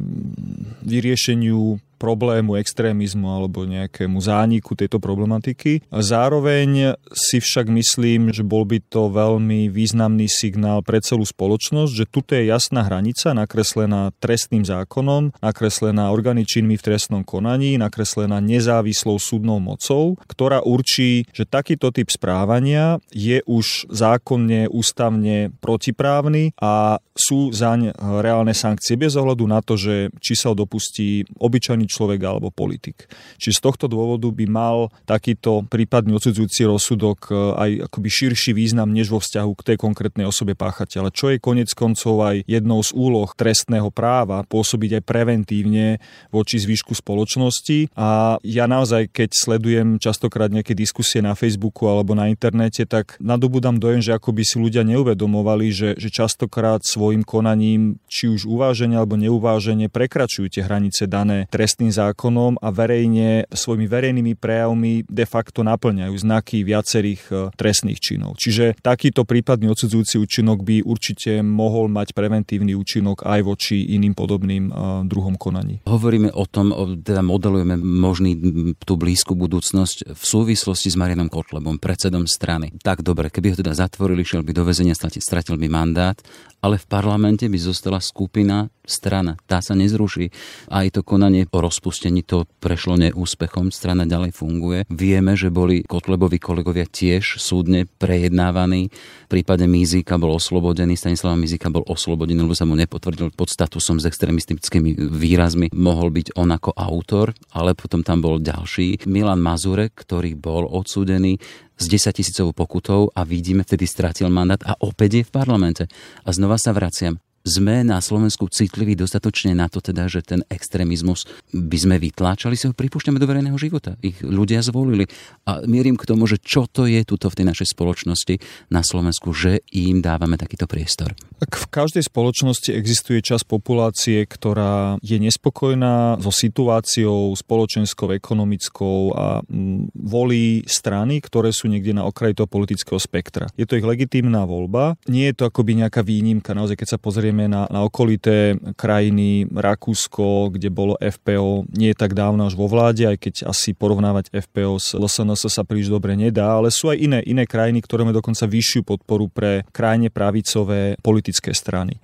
vyriešeniu 0.86 1.82
problému 2.00 2.56
extrémizmu 2.56 3.28
alebo 3.28 3.68
nejakému 3.68 4.16
zániku 4.16 4.72
tejto 4.72 4.96
problematiky. 4.96 5.84
Zároveň 5.92 6.96
si 7.12 7.44
však 7.44 7.68
myslím, 7.68 8.32
že 8.32 8.40
bol 8.40 8.64
by 8.64 8.80
to 8.88 9.12
veľmi 9.12 9.68
významný 9.68 10.24
signál 10.24 10.80
pre 10.80 11.04
celú 11.04 11.28
spoločnosť, 11.28 11.92
že 11.92 12.08
tu 12.08 12.24
je 12.24 12.48
jasná 12.48 12.88
hranica 12.88 13.36
nakreslená 13.36 14.16
trestným 14.16 14.64
zákonom, 14.64 15.36
nakreslená 15.44 16.08
organičinmi 16.08 16.80
v 16.80 16.86
trestnom 16.88 17.20
konaní, 17.20 17.76
nakreslená 17.76 18.40
nezávislou 18.40 19.20
súdnou 19.20 19.60
mocou, 19.60 20.16
ktorá 20.24 20.64
určí, 20.64 21.28
že 21.34 21.44
takýto 21.44 21.92
typ 21.92 22.08
správania 22.08 23.02
je 23.12 23.42
už 23.44 23.90
zákonne, 23.90 24.70
ústavne 24.70 25.50
protiprávny 25.58 26.54
a 26.56 27.02
sú 27.18 27.50
zaň 27.50 27.92
reálne 28.22 28.54
sankcie 28.54 28.94
bez 28.94 29.18
ohľadu 29.18 29.44
na 29.44 29.60
to, 29.60 29.74
že 29.74 30.14
či 30.22 30.38
sa 30.38 30.54
dopustí 30.54 31.26
obyčajný 31.36 31.89
človek 31.90 32.22
alebo 32.22 32.54
politik. 32.54 33.10
Čiže 33.42 33.58
z 33.58 33.64
tohto 33.66 33.86
dôvodu 33.90 34.30
by 34.30 34.46
mal 34.46 34.94
takýto 35.04 35.66
prípadný 35.66 36.14
odsudzujúci 36.14 36.70
rozsudok 36.70 37.18
e, 37.28 37.32
aj 37.34 37.70
akoby 37.90 38.08
širší 38.08 38.54
význam 38.54 38.94
než 38.94 39.10
vo 39.10 39.18
vzťahu 39.18 39.50
k 39.58 39.74
tej 39.74 39.76
konkrétnej 39.82 40.30
osobe 40.30 40.54
páchateľa. 40.54 41.10
Čo 41.10 41.34
je 41.34 41.42
konec 41.42 41.74
koncov 41.74 42.22
aj 42.22 42.46
jednou 42.46 42.78
z 42.86 42.94
úloh 42.94 43.26
trestného 43.34 43.90
práva 43.90 44.46
pôsobiť 44.46 45.00
aj 45.00 45.02
preventívne 45.02 45.98
voči 46.30 46.62
zvýšku 46.62 46.94
spoločnosti. 46.94 47.96
A 47.98 48.38
ja 48.46 48.70
naozaj, 48.70 49.10
keď 49.10 49.34
sledujem 49.34 49.98
častokrát 49.98 50.52
nejaké 50.52 50.76
diskusie 50.78 51.18
na 51.18 51.34
Facebooku 51.34 51.90
alebo 51.90 52.14
na 52.14 52.30
internete, 52.30 52.86
tak 52.86 53.18
nadobudám 53.18 53.80
dojem, 53.80 54.04
že 54.04 54.14
ako 54.14 54.30
by 54.36 54.42
si 54.46 54.56
ľudia 54.60 54.86
neuvedomovali, 54.86 55.66
že, 55.72 55.90
že 55.96 56.12
častokrát 56.12 56.84
svojim 56.84 57.24
konaním, 57.26 57.98
či 58.06 58.28
už 58.28 58.46
uváženie 58.46 59.00
alebo 59.00 59.16
neuváženie, 59.16 59.88
prekračujú 59.88 60.52
tie 60.52 60.62
hranice 60.62 61.08
dané 61.08 61.48
trest 61.48 61.79
trestným 61.80 61.96
zákonom 61.96 62.60
a 62.60 62.68
verejne 62.68 63.48
svojimi 63.48 63.88
verejnými 63.88 64.36
prejavmi 64.36 65.08
de 65.08 65.24
facto 65.24 65.64
naplňajú 65.64 66.12
znaky 66.12 66.60
viacerých 66.60 67.22
e, 67.32 67.34
trestných 67.56 67.96
činov. 67.96 68.36
Čiže 68.36 68.76
takýto 68.84 69.24
prípadný 69.24 69.72
odsudzujúci 69.72 70.20
účinok 70.20 70.60
by 70.60 70.84
určite 70.84 71.40
mohol 71.40 71.88
mať 71.88 72.12
preventívny 72.12 72.76
účinok 72.76 73.24
aj 73.24 73.40
voči 73.48 73.96
iným 73.96 74.12
podobným 74.12 74.68
e, 74.68 74.72
druhom 75.08 75.40
konaní. 75.40 75.80
Hovoríme 75.88 76.28
o 76.36 76.44
tom, 76.44 76.68
teda 77.00 77.24
modelujeme 77.24 77.80
možný 77.80 78.36
tú 78.84 79.00
blízku 79.00 79.32
budúcnosť 79.32 80.12
v 80.12 80.24
súvislosti 80.28 80.92
s 80.92 81.00
Marianom 81.00 81.32
Kotlebom, 81.32 81.80
predsedom 81.80 82.28
strany. 82.28 82.76
Tak 82.84 83.00
dobre, 83.00 83.32
keby 83.32 83.56
ho 83.56 83.60
teda 83.64 83.72
zatvorili, 83.72 84.20
šiel 84.20 84.44
by 84.44 84.52
do 84.52 84.68
väzenia, 84.68 84.92
stratil 84.92 85.56
by 85.56 85.68
mandát, 85.72 86.20
ale 86.60 86.76
v 86.76 86.84
parlamente 86.84 87.48
by 87.48 87.56
zostala 87.56 88.04
skupina 88.04 88.68
strana. 88.84 89.38
Tá 89.46 89.62
sa 89.62 89.78
nezruší. 89.78 90.34
Aj 90.68 90.84
to 90.90 91.06
konanie 91.06 91.46
o 91.46 91.69
rozpustení 91.70 92.26
to 92.26 92.50
prešlo 92.58 92.98
neúspechom. 92.98 93.70
Strana 93.70 94.02
ďalej 94.02 94.34
funguje. 94.34 94.78
Vieme, 94.90 95.38
že 95.38 95.54
boli 95.54 95.86
Kotlebovi 95.86 96.42
kolegovia 96.42 96.84
tiež 96.84 97.38
súdne 97.38 97.86
prejednávaní. 97.86 98.90
V 98.90 99.28
prípade 99.30 99.70
Mizika 99.70 100.18
bol 100.18 100.34
oslobodený, 100.34 100.98
Stanislava 100.98 101.38
Mizika 101.38 101.70
bol 101.70 101.86
oslobodený, 101.86 102.42
lebo 102.42 102.58
sa 102.58 102.66
mu 102.66 102.74
nepotvrdil 102.74 103.30
pod 103.30 103.46
statusom 103.46 104.02
s 104.02 104.10
extremistickými 104.10 104.98
výrazmi. 105.14 105.70
Mohol 105.70 106.10
byť 106.10 106.26
on 106.34 106.50
ako 106.50 106.74
autor, 106.74 107.30
ale 107.54 107.78
potom 107.78 108.02
tam 108.02 108.18
bol 108.18 108.42
ďalší. 108.42 109.06
Milan 109.06 109.38
Mazurek, 109.38 109.94
ktorý 109.94 110.34
bol 110.34 110.66
odsúdený 110.66 111.38
s 111.80 111.88
10 111.88 112.12
tisícovou 112.12 112.52
pokutou 112.52 113.08
a 113.14 113.24
vidíme, 113.24 113.64
vtedy 113.64 113.88
strátil 113.88 114.28
mandát 114.28 114.60
a 114.66 114.76
opäť 114.82 115.22
je 115.22 115.24
v 115.24 115.32
parlamente. 115.32 115.84
A 116.26 116.34
znova 116.34 116.60
sa 116.60 116.74
vraciam 116.74 117.22
sme 117.40 117.80
na 117.82 117.98
Slovensku 118.04 118.52
citliví 118.52 118.92
dostatočne 118.92 119.56
na 119.56 119.72
to 119.72 119.80
teda, 119.80 120.06
že 120.12 120.20
ten 120.20 120.44
extrémizmus 120.52 121.24
by 121.56 121.78
sme 121.80 121.96
vytláčali, 121.96 122.54
si 122.54 122.68
ho 122.68 122.76
pripúšťame 122.76 123.16
do 123.16 123.24
verejného 123.24 123.56
života. 123.56 123.96
Ich 124.04 124.20
ľudia 124.20 124.60
zvolili. 124.60 125.08
A 125.48 125.64
mierim 125.64 125.96
k 125.96 126.04
tomu, 126.04 126.28
že 126.28 126.36
čo 126.36 126.68
to 126.68 126.84
je 126.84 127.00
tuto 127.02 127.32
v 127.32 127.36
tej 127.40 127.46
našej 127.48 127.72
spoločnosti 127.72 128.34
na 128.68 128.84
Slovensku, 128.84 129.32
že 129.32 129.64
im 129.72 130.04
dávame 130.04 130.36
takýto 130.36 130.68
priestor. 130.68 131.16
Tak 131.40 131.56
v 131.56 131.66
každej 131.72 132.04
spoločnosti 132.04 132.70
existuje 132.76 133.24
časť 133.24 133.48
populácie, 133.48 134.28
ktorá 134.28 135.00
je 135.00 135.16
nespokojná 135.16 136.20
so 136.20 136.28
situáciou 136.28 137.32
spoločenskou, 137.32 138.12
ekonomickou 138.12 139.16
a 139.16 139.26
mm, 139.40 139.96
volí 139.96 140.62
strany, 140.68 141.24
ktoré 141.24 141.56
sú 141.56 141.72
niekde 141.72 141.96
na 141.96 142.04
okraji 142.04 142.36
toho 142.36 142.48
politického 142.50 143.00
spektra. 143.00 143.48
Je 143.56 143.64
to 143.64 143.80
ich 143.80 143.86
legitímna 143.86 144.44
voľba. 144.44 145.00
Nie 145.08 145.32
je 145.32 145.40
to 145.40 145.48
akoby 145.48 145.80
nejaká 145.80 146.04
výnimka. 146.04 146.52
Naozaj, 146.52 146.76
keď 146.76 146.88
sa 146.96 146.98
pozrie 147.00 147.29
pozrieme 147.30 147.46
na, 147.46 147.70
na 147.70 147.86
okolité 147.86 148.58
krajiny, 148.74 149.46
Rakúsko, 149.46 150.50
kde 150.50 150.66
bolo 150.66 150.98
FPO 150.98 151.70
nie 151.78 151.94
tak 151.94 152.18
dávno 152.18 152.50
až 152.50 152.58
vo 152.58 152.66
vláde, 152.66 153.06
aj 153.06 153.22
keď 153.22 153.34
asi 153.46 153.70
porovnávať 153.70 154.34
FPO 154.34 154.82
s 154.82 154.98
LSNS 154.98 155.46
sa 155.46 155.62
príliš 155.62 155.94
dobre 155.94 156.18
nedá, 156.18 156.58
ale 156.58 156.74
sú 156.74 156.90
aj 156.90 156.98
iné, 156.98 157.22
iné 157.22 157.46
krajiny, 157.46 157.86
ktoré 157.86 158.02
majú 158.02 158.18
dokonca 158.18 158.50
vyššiu 158.50 158.82
podporu 158.82 159.30
pre 159.30 159.62
krajine 159.70 160.10
pravicové 160.10 160.98
politické 160.98 161.54
strany. 161.54 162.02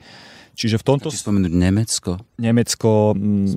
Čiže 0.54 0.78
v 0.78 0.84
tomto... 0.86 1.10
spomenúť 1.10 1.52
Nemecko. 1.52 2.22
Nemecko, 2.38 3.12
mm, 3.18 3.50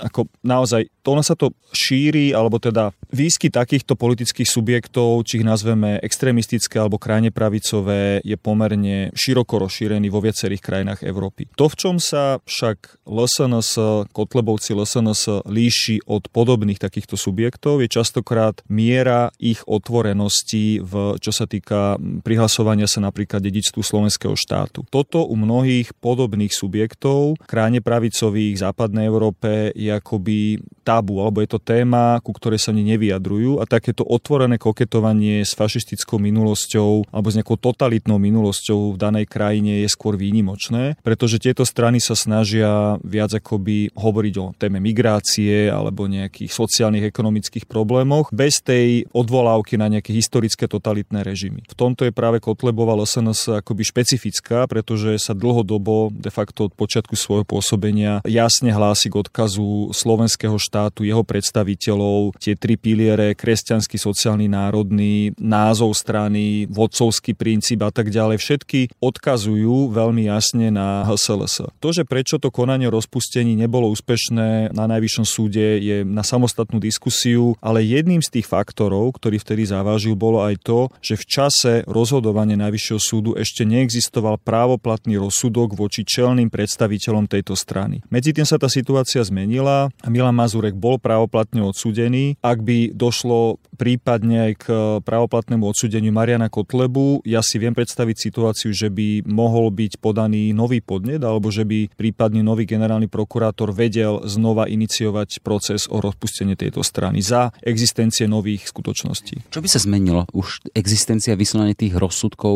ako 0.00 0.28
naozaj, 0.44 0.88
to 1.02 1.08
ono 1.16 1.22
sa 1.24 1.38
to 1.38 1.52
šíri, 1.72 2.32
alebo 2.32 2.56
teda 2.60 2.92
výsky 3.12 3.48
takýchto 3.52 3.94
politických 3.94 4.48
subjektov, 4.48 5.24
či 5.24 5.40
ich 5.40 5.46
nazveme 5.46 5.98
extrémistické 6.02 6.80
alebo 6.82 7.00
krajne 7.00 7.30
pravicové, 7.30 8.20
je 8.24 8.36
pomerne 8.36 9.10
široko 9.14 9.62
rozšírený 9.62 10.08
vo 10.10 10.20
viacerých 10.20 10.62
krajinách 10.62 11.00
Európy. 11.06 11.48
To, 11.56 11.70
v 11.70 11.78
čom 11.78 11.96
sa 12.02 12.42
však 12.42 13.06
LSNS, 13.06 13.70
Kotlebovci 14.10 14.74
LSNS 14.74 15.46
líši 15.46 16.04
od 16.06 16.28
podobných 16.30 16.80
takýchto 16.80 17.14
subjektov, 17.14 17.84
je 17.84 17.88
častokrát 17.88 18.60
miera 18.66 19.30
ich 19.38 19.62
otvorenosti, 19.66 20.82
v, 20.82 21.16
čo 21.22 21.30
sa 21.30 21.46
týka 21.46 22.00
prihlasovania 22.22 22.90
sa 22.90 23.02
napríklad 23.04 23.42
dedičstvu 23.42 23.80
slovenského 23.82 24.34
štátu. 24.34 24.82
Toto 24.90 25.24
u 25.24 25.34
mnohých 25.38 25.94
podobných 25.98 26.52
subjektov, 26.52 27.38
kráne 27.46 27.78
pravicových 27.78 28.58
západnej 28.58 29.06
Európe 29.06 29.70
je 29.76 29.85
akoby 29.92 30.60
tabu, 30.86 31.18
alebo 31.18 31.42
je 31.42 31.50
to 31.50 31.58
téma, 31.58 32.22
ku 32.22 32.30
ktorej 32.30 32.62
sa 32.62 32.70
oni 32.70 32.86
nevyjadrujú 32.94 33.58
a 33.58 33.66
takéto 33.66 34.06
otvorené 34.06 34.54
koketovanie 34.58 35.42
s 35.42 35.58
fašistickou 35.58 36.22
minulosťou 36.22 37.10
alebo 37.10 37.28
s 37.28 37.36
nejakou 37.36 37.58
totalitnou 37.58 38.22
minulosťou 38.22 38.94
v 38.94 39.00
danej 39.00 39.26
krajine 39.26 39.82
je 39.82 39.88
skôr 39.90 40.14
výnimočné, 40.14 40.94
pretože 41.02 41.42
tieto 41.42 41.66
strany 41.66 41.98
sa 41.98 42.14
snažia 42.14 43.02
viac 43.02 43.34
akoby 43.34 43.90
hovoriť 43.98 44.34
o 44.38 44.46
téme 44.54 44.78
migrácie 44.78 45.66
alebo 45.66 46.06
nejakých 46.06 46.54
sociálnych, 46.54 47.10
ekonomických 47.10 47.66
problémoch 47.66 48.30
bez 48.30 48.62
tej 48.62 49.10
odvolávky 49.10 49.74
na 49.74 49.90
nejaké 49.90 50.14
historické 50.14 50.70
totalitné 50.70 51.26
režimy. 51.26 51.66
V 51.66 51.74
tomto 51.74 52.06
je 52.06 52.14
práve 52.14 52.38
Kotlebova 52.38 52.94
LSNS 53.02 53.60
akoby 53.60 53.82
špecifická, 53.82 54.70
pretože 54.70 55.18
sa 55.18 55.34
dlhodobo, 55.34 56.14
de 56.14 56.30
facto 56.30 56.70
od 56.70 56.72
počiatku 56.72 57.18
svojho 57.18 57.44
pôsobenia, 57.44 58.22
jasne 58.22 58.70
hlási 58.70 59.10
k 59.10 59.18
odkazu 59.18 59.66
slovenského 59.92 60.56
štátu, 60.56 61.04
jeho 61.06 61.22
predstaviteľov, 61.22 62.36
tie 62.40 62.54
tri 62.56 62.74
piliere, 62.80 63.36
kresťanský, 63.36 63.96
sociálny, 63.96 64.46
národný, 64.48 65.36
názov 65.36 65.94
strany, 65.96 66.68
vodcovský 66.70 67.36
princíp 67.36 67.84
a 67.84 67.90
tak 67.92 68.10
ďalej, 68.12 68.40
všetky 68.40 68.80
odkazujú 69.00 69.92
veľmi 69.92 70.28
jasne 70.28 70.72
na 70.72 71.04
HSLS. 71.06 71.68
To, 71.80 71.88
že 71.90 72.06
prečo 72.06 72.40
to 72.40 72.52
konanie 72.52 72.88
rozpustení 72.88 73.58
nebolo 73.58 73.90
úspešné 73.92 74.72
na 74.72 74.84
Najvyššom 74.86 75.26
súde, 75.26 75.80
je 75.82 76.06
na 76.06 76.22
samostatnú 76.22 76.78
diskusiu, 76.78 77.58
ale 77.58 77.84
jedným 77.84 78.22
z 78.22 78.40
tých 78.40 78.46
faktorov, 78.46 79.16
ktorý 79.18 79.40
vtedy 79.42 79.68
závažil, 79.68 80.14
bolo 80.14 80.42
aj 80.44 80.62
to, 80.62 80.88
že 81.02 81.18
v 81.18 81.24
čase 81.24 81.72
rozhodovania 81.90 82.56
Najvyššieho 82.56 83.00
súdu 83.00 83.30
ešte 83.36 83.66
neexistoval 83.66 84.38
právoplatný 84.40 85.18
rozsudok 85.20 85.74
voči 85.74 86.06
čelným 86.06 86.48
predstaviteľom 86.48 87.26
tejto 87.26 87.58
strany. 87.58 88.00
Medzi 88.08 88.30
tým 88.30 88.46
sa 88.46 88.56
tá 88.56 88.70
situácia 88.70 89.20
zmenila 89.26 89.65
a 89.66 90.08
Milan 90.08 90.38
Mazurek 90.38 90.78
bol 90.78 91.02
právoplatne 91.02 91.60
odsúdený. 91.66 92.38
Ak 92.40 92.62
by 92.62 92.94
došlo 92.94 93.58
prípadne 93.76 94.50
aj 94.50 94.52
k 94.56 94.64
právoplatnému 95.04 95.66
odsúdeniu 95.66 96.14
Mariana 96.14 96.48
Kotlebu, 96.48 97.26
ja 97.26 97.44
si 97.44 97.60
viem 97.60 97.76
predstaviť 97.76 98.16
situáciu, 98.16 98.70
že 98.72 98.88
by 98.88 99.26
mohol 99.28 99.68
byť 99.74 100.00
podaný 100.00 100.56
nový 100.56 100.80
podnet 100.80 101.20
alebo 101.20 101.52
že 101.52 101.68
by 101.68 101.92
prípadne 101.92 102.40
nový 102.40 102.64
generálny 102.64 103.10
prokurátor 103.10 103.74
vedel 103.74 104.24
znova 104.24 104.64
iniciovať 104.70 105.44
proces 105.44 105.84
o 105.90 106.00
rozpustenie 106.00 106.56
tejto 106.56 106.80
strany 106.80 107.20
za 107.20 107.52
existencie 107.60 108.24
nových 108.24 108.70
skutočností. 108.72 109.52
Čo 109.52 109.60
by 109.60 109.68
sa 109.68 109.82
zmenilo? 109.82 110.24
Už 110.32 110.64
existencia 110.72 111.36
vyslania 111.36 111.76
tých 111.76 111.98
rozsudkov 111.98 112.54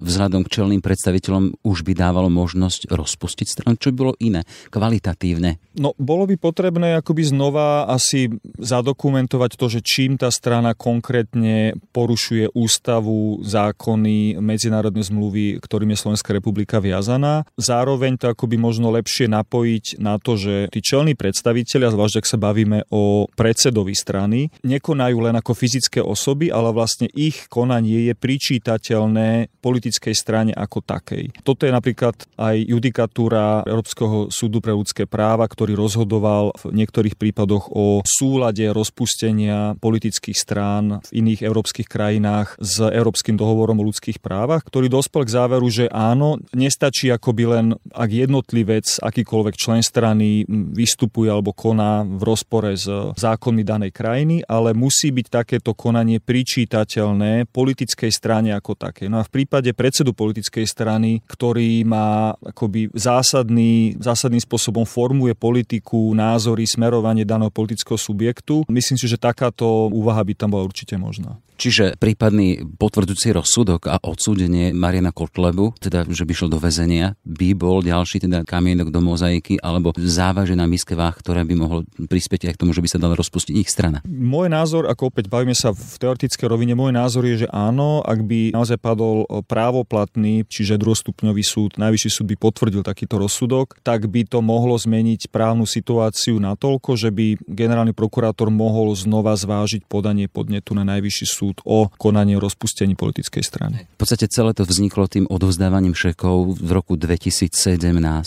vzhľadom 0.00 0.46
k 0.48 0.52
čelným 0.60 0.80
predstaviteľom 0.80 1.60
už 1.66 1.78
by 1.84 1.92
dávalo 1.92 2.32
možnosť 2.32 2.88
rozpustiť 2.88 3.46
stranu, 3.46 3.76
čo 3.76 3.92
by 3.92 3.96
bolo 3.96 4.12
iné, 4.20 4.46
kvalitatívne? 4.72 5.60
No, 5.80 5.92
bolo 5.98 6.24
by 6.24 6.38
potrebné 6.44 7.00
akoby 7.00 7.32
znova 7.32 7.88
asi 7.88 8.28
zadokumentovať 8.60 9.56
to, 9.56 9.66
že 9.72 9.80
čím 9.80 10.20
tá 10.20 10.28
strana 10.28 10.76
konkrétne 10.76 11.72
porušuje 11.96 12.52
ústavu, 12.52 13.40
zákony, 13.40 14.36
medzinárodné 14.44 15.00
zmluvy, 15.00 15.56
ktorým 15.64 15.96
je 15.96 16.02
Slovenská 16.04 16.36
republika 16.36 16.84
viazaná. 16.84 17.48
Zároveň 17.56 18.20
to 18.20 18.28
akoby 18.28 18.60
možno 18.60 18.92
lepšie 18.92 19.24
napojiť 19.32 20.04
na 20.04 20.20
to, 20.20 20.36
že 20.36 20.68
tí 20.68 20.84
čelní 20.84 21.16
predstavitelia, 21.16 21.88
zvlášť 21.88 22.20
ak 22.20 22.26
sa 22.28 22.36
bavíme 22.36 22.84
o 22.92 23.24
predsedovi 23.32 23.96
strany, 23.96 24.52
nekonajú 24.60 25.16
len 25.24 25.40
ako 25.40 25.56
fyzické 25.56 26.04
osoby, 26.04 26.52
ale 26.52 26.76
vlastne 26.76 27.08
ich 27.16 27.48
konanie 27.48 28.12
je 28.12 28.14
pričítateľné 28.18 29.48
politickej 29.64 30.12
strane 30.12 30.52
ako 30.52 30.84
takej. 30.84 31.40
Toto 31.40 31.64
je 31.64 31.72
napríklad 31.72 32.20
aj 32.36 32.56
judikatúra 32.68 33.64
Európskeho 33.64 34.28
súdu 34.28 34.60
pre 34.60 34.76
ľudské 34.76 35.08
práva, 35.08 35.48
ktorý 35.48 35.78
rozhodoval 35.78 36.33
v 36.54 36.62
niektorých 36.74 37.14
prípadoch 37.18 37.70
o 37.70 38.00
súlade 38.04 38.66
rozpustenia 38.70 39.78
politických 39.78 40.36
strán 40.36 41.04
v 41.10 41.24
iných 41.24 41.44
európskych 41.46 41.88
krajinách 41.88 42.58
s 42.58 42.82
Európskym 42.82 43.38
dohovorom 43.38 43.80
o 43.80 43.86
ľudských 43.86 44.18
právach, 44.18 44.66
ktorý 44.66 44.90
dospel 44.90 45.26
k 45.26 45.34
záveru, 45.34 45.66
že 45.70 45.86
áno, 45.90 46.40
nestačí 46.54 47.10
akoby 47.12 47.44
len, 47.46 47.66
ak 47.92 48.10
jednotlivec, 48.10 48.86
akýkoľvek 49.00 49.54
člen 49.54 49.82
strany 49.84 50.44
vystupuje 50.48 51.28
alebo 51.30 51.54
koná 51.54 52.02
v 52.04 52.22
rozpore 52.22 52.74
s 52.74 52.86
zákonmi 53.14 53.62
danej 53.62 53.92
krajiny, 53.94 54.42
ale 54.46 54.74
musí 54.76 55.14
byť 55.14 55.26
takéto 55.30 55.72
konanie 55.76 56.18
pričítateľné 56.18 57.48
politickej 57.50 58.10
strane 58.10 58.50
ako 58.56 58.74
také. 58.74 59.06
No 59.06 59.20
a 59.20 59.26
v 59.26 59.32
prípade 59.32 59.70
predsedu 59.76 60.16
politickej 60.16 60.66
strany, 60.66 61.20
ktorý 61.26 61.84
má 61.84 62.34
akoby 62.40 62.90
zásadný, 62.94 63.98
zásadným 64.00 64.42
spôsobom 64.42 64.86
formuje 64.88 65.36
politiku, 65.36 66.16
názory, 66.32 66.64
smerovanie 66.64 67.28
daného 67.28 67.52
politického 67.52 68.00
subjektu. 68.00 68.64
Myslím 68.72 68.96
si, 68.96 69.04
že 69.04 69.20
takáto 69.20 69.92
úvaha 69.92 70.24
by 70.24 70.32
tam 70.32 70.56
bola 70.56 70.64
určite 70.64 70.96
možná. 70.96 71.36
Čiže 71.54 71.94
prípadný 71.96 72.66
potvrdzujúci 72.66 73.30
rozsudok 73.30 73.86
a 73.86 74.02
odsúdenie 74.02 74.74
Mariana 74.74 75.14
Kotlebu, 75.14 75.78
teda 75.78 76.02
že 76.10 76.26
by 76.26 76.32
šlo 76.34 76.48
do 76.50 76.58
väzenia, 76.58 77.14
by 77.22 77.54
bol 77.54 77.78
ďalší 77.80 78.26
teda 78.26 78.42
kamienok 78.42 78.90
do 78.90 78.98
mozaiky 78.98 79.62
alebo 79.62 79.94
závažená 79.94 80.66
miske 80.66 80.98
váh, 80.98 81.14
ktoré 81.14 81.46
by 81.46 81.54
mohlo 81.54 81.80
prispieť 81.96 82.50
aj 82.50 82.54
k 82.58 82.60
tomu, 82.60 82.74
že 82.74 82.82
by 82.82 82.88
sa 82.90 82.98
dala 82.98 83.14
rozpustiť 83.14 83.54
ich 83.54 83.70
strana. 83.70 84.02
Môj 84.04 84.50
názor, 84.50 84.90
ako 84.90 85.14
opäť 85.14 85.30
bavíme 85.30 85.54
sa 85.54 85.70
v 85.70 85.94
teoretickej 86.02 86.46
rovine, 86.50 86.74
môj 86.74 86.90
názor 86.90 87.22
je, 87.22 87.46
že 87.46 87.48
áno, 87.54 88.02
ak 88.02 88.26
by 88.26 88.50
naozaj 88.50 88.78
padol 88.82 89.24
právoplatný, 89.46 90.42
čiže 90.50 90.76
druhostupňový 90.76 91.44
súd, 91.46 91.78
najvyšší 91.78 92.10
súd 92.10 92.26
by 92.34 92.36
potvrdil 92.36 92.82
takýto 92.82 93.16
rozsudok, 93.22 93.78
tak 93.86 94.10
by 94.10 94.26
to 94.26 94.42
mohlo 94.42 94.74
zmeniť 94.74 95.30
právnu 95.30 95.64
situáciu 95.64 96.42
natoľko, 96.42 96.98
že 96.98 97.14
by 97.14 97.38
generálny 97.46 97.94
prokurátor 97.94 98.50
mohol 98.50 98.92
znova 98.98 99.38
zvážiť 99.38 99.86
podanie 99.86 100.26
podnetu 100.26 100.74
na 100.74 100.82
najvyšší 100.82 101.26
súd 101.30 101.53
súd 101.54 101.62
o 101.62 101.86
konaní 101.94 102.34
o 102.34 102.42
rozpustení 102.42 102.98
politickej 102.98 103.42
strany. 103.46 103.86
V 103.94 103.98
podstate 104.02 104.26
celé 104.26 104.50
to 104.54 104.66
vzniklo 104.66 105.06
tým 105.06 105.30
odovzdávaním 105.30 105.94
šekov 105.94 106.58
v 106.58 106.70
roku 106.74 106.98
2017, 106.98 107.54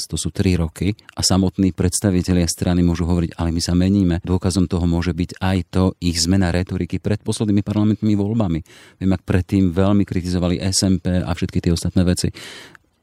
to 0.08 0.16
sú 0.16 0.32
tri 0.32 0.56
roky, 0.56 0.96
a 1.12 1.22
samotní 1.22 1.76
predstavitelia 1.76 2.48
strany 2.48 2.80
môžu 2.88 3.04
hovoriť, 3.04 3.36
ale 3.36 3.52
my 3.52 3.60
sa 3.60 3.76
meníme. 3.76 4.24
Dôkazom 4.24 4.72
toho 4.72 4.88
môže 4.88 5.12
byť 5.12 5.44
aj 5.44 5.58
to 5.68 5.84
ich 6.00 6.24
zmena 6.24 6.56
retoriky 6.56 7.04
pred 7.04 7.20
poslednými 7.20 7.62
parlamentnými 7.68 8.16
voľbami. 8.16 8.60
Viem, 9.04 9.12
ak 9.12 9.28
predtým 9.28 9.76
veľmi 9.76 10.08
kritizovali 10.08 10.64
SMP 10.72 11.20
a 11.20 11.32
všetky 11.36 11.60
tie 11.60 11.76
ostatné 11.76 12.08
veci 12.08 12.32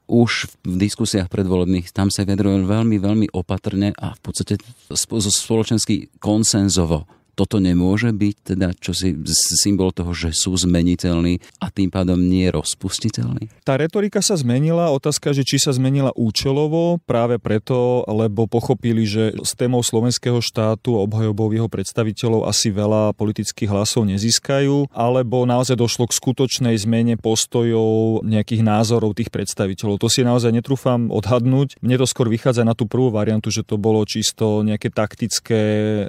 už 0.04 0.52
v 0.68 0.74
diskusiách 0.84 1.32
predvolebných 1.32 1.88
tam 1.88 2.12
sa 2.12 2.28
vyjadrujú 2.28 2.68
veľmi, 2.68 3.00
veľmi 3.00 3.26
opatrne 3.32 3.96
a 3.96 4.12
v 4.12 4.20
podstate 4.20 4.60
spoločensky 4.92 6.12
konsenzovo 6.20 7.08
toto 7.34 7.58
nemôže 7.58 8.14
byť 8.14 8.36
teda 8.54 8.68
čosi 8.78 9.18
symbol 9.58 9.90
toho, 9.90 10.14
že 10.14 10.30
sú 10.30 10.54
zmeniteľní 10.54 11.42
a 11.58 11.68
tým 11.68 11.90
pádom 11.90 12.16
nie 12.16 12.46
rozpustiteľní? 12.48 13.66
Tá 13.66 13.74
retorika 13.74 14.22
sa 14.22 14.38
zmenila, 14.38 14.94
otázka, 14.94 15.34
že 15.34 15.42
či 15.42 15.58
sa 15.58 15.74
zmenila 15.74 16.14
účelovo, 16.14 17.02
práve 17.02 17.42
preto, 17.42 18.06
lebo 18.06 18.46
pochopili, 18.46 19.02
že 19.02 19.34
s 19.42 19.58
témou 19.58 19.82
slovenského 19.82 20.38
štátu 20.38 20.94
a 20.94 21.04
obhajobou 21.04 21.50
jeho 21.50 21.66
predstaviteľov 21.66 22.46
asi 22.46 22.70
veľa 22.70 23.16
politických 23.18 23.66
hlasov 23.66 24.06
nezískajú, 24.06 24.94
alebo 24.94 25.42
naozaj 25.48 25.74
došlo 25.74 26.06
k 26.06 26.16
skutočnej 26.16 26.76
zmene 26.78 27.18
postojov 27.18 28.22
nejakých 28.22 28.62
názorov 28.62 29.16
tých 29.16 29.32
predstaviteľov. 29.32 29.98
To 29.98 30.08
si 30.12 30.22
naozaj 30.22 30.54
netrúfam 30.54 31.10
odhadnúť. 31.10 31.80
Mne 31.80 31.96
to 31.98 32.06
skôr 32.06 32.30
vychádza 32.30 32.62
na 32.62 32.76
tú 32.76 32.86
prvú 32.86 33.08
variantu, 33.08 33.48
že 33.48 33.64
to 33.64 33.80
bolo 33.80 34.04
čisto 34.04 34.60
nejaké 34.60 34.92
taktické 34.92 35.62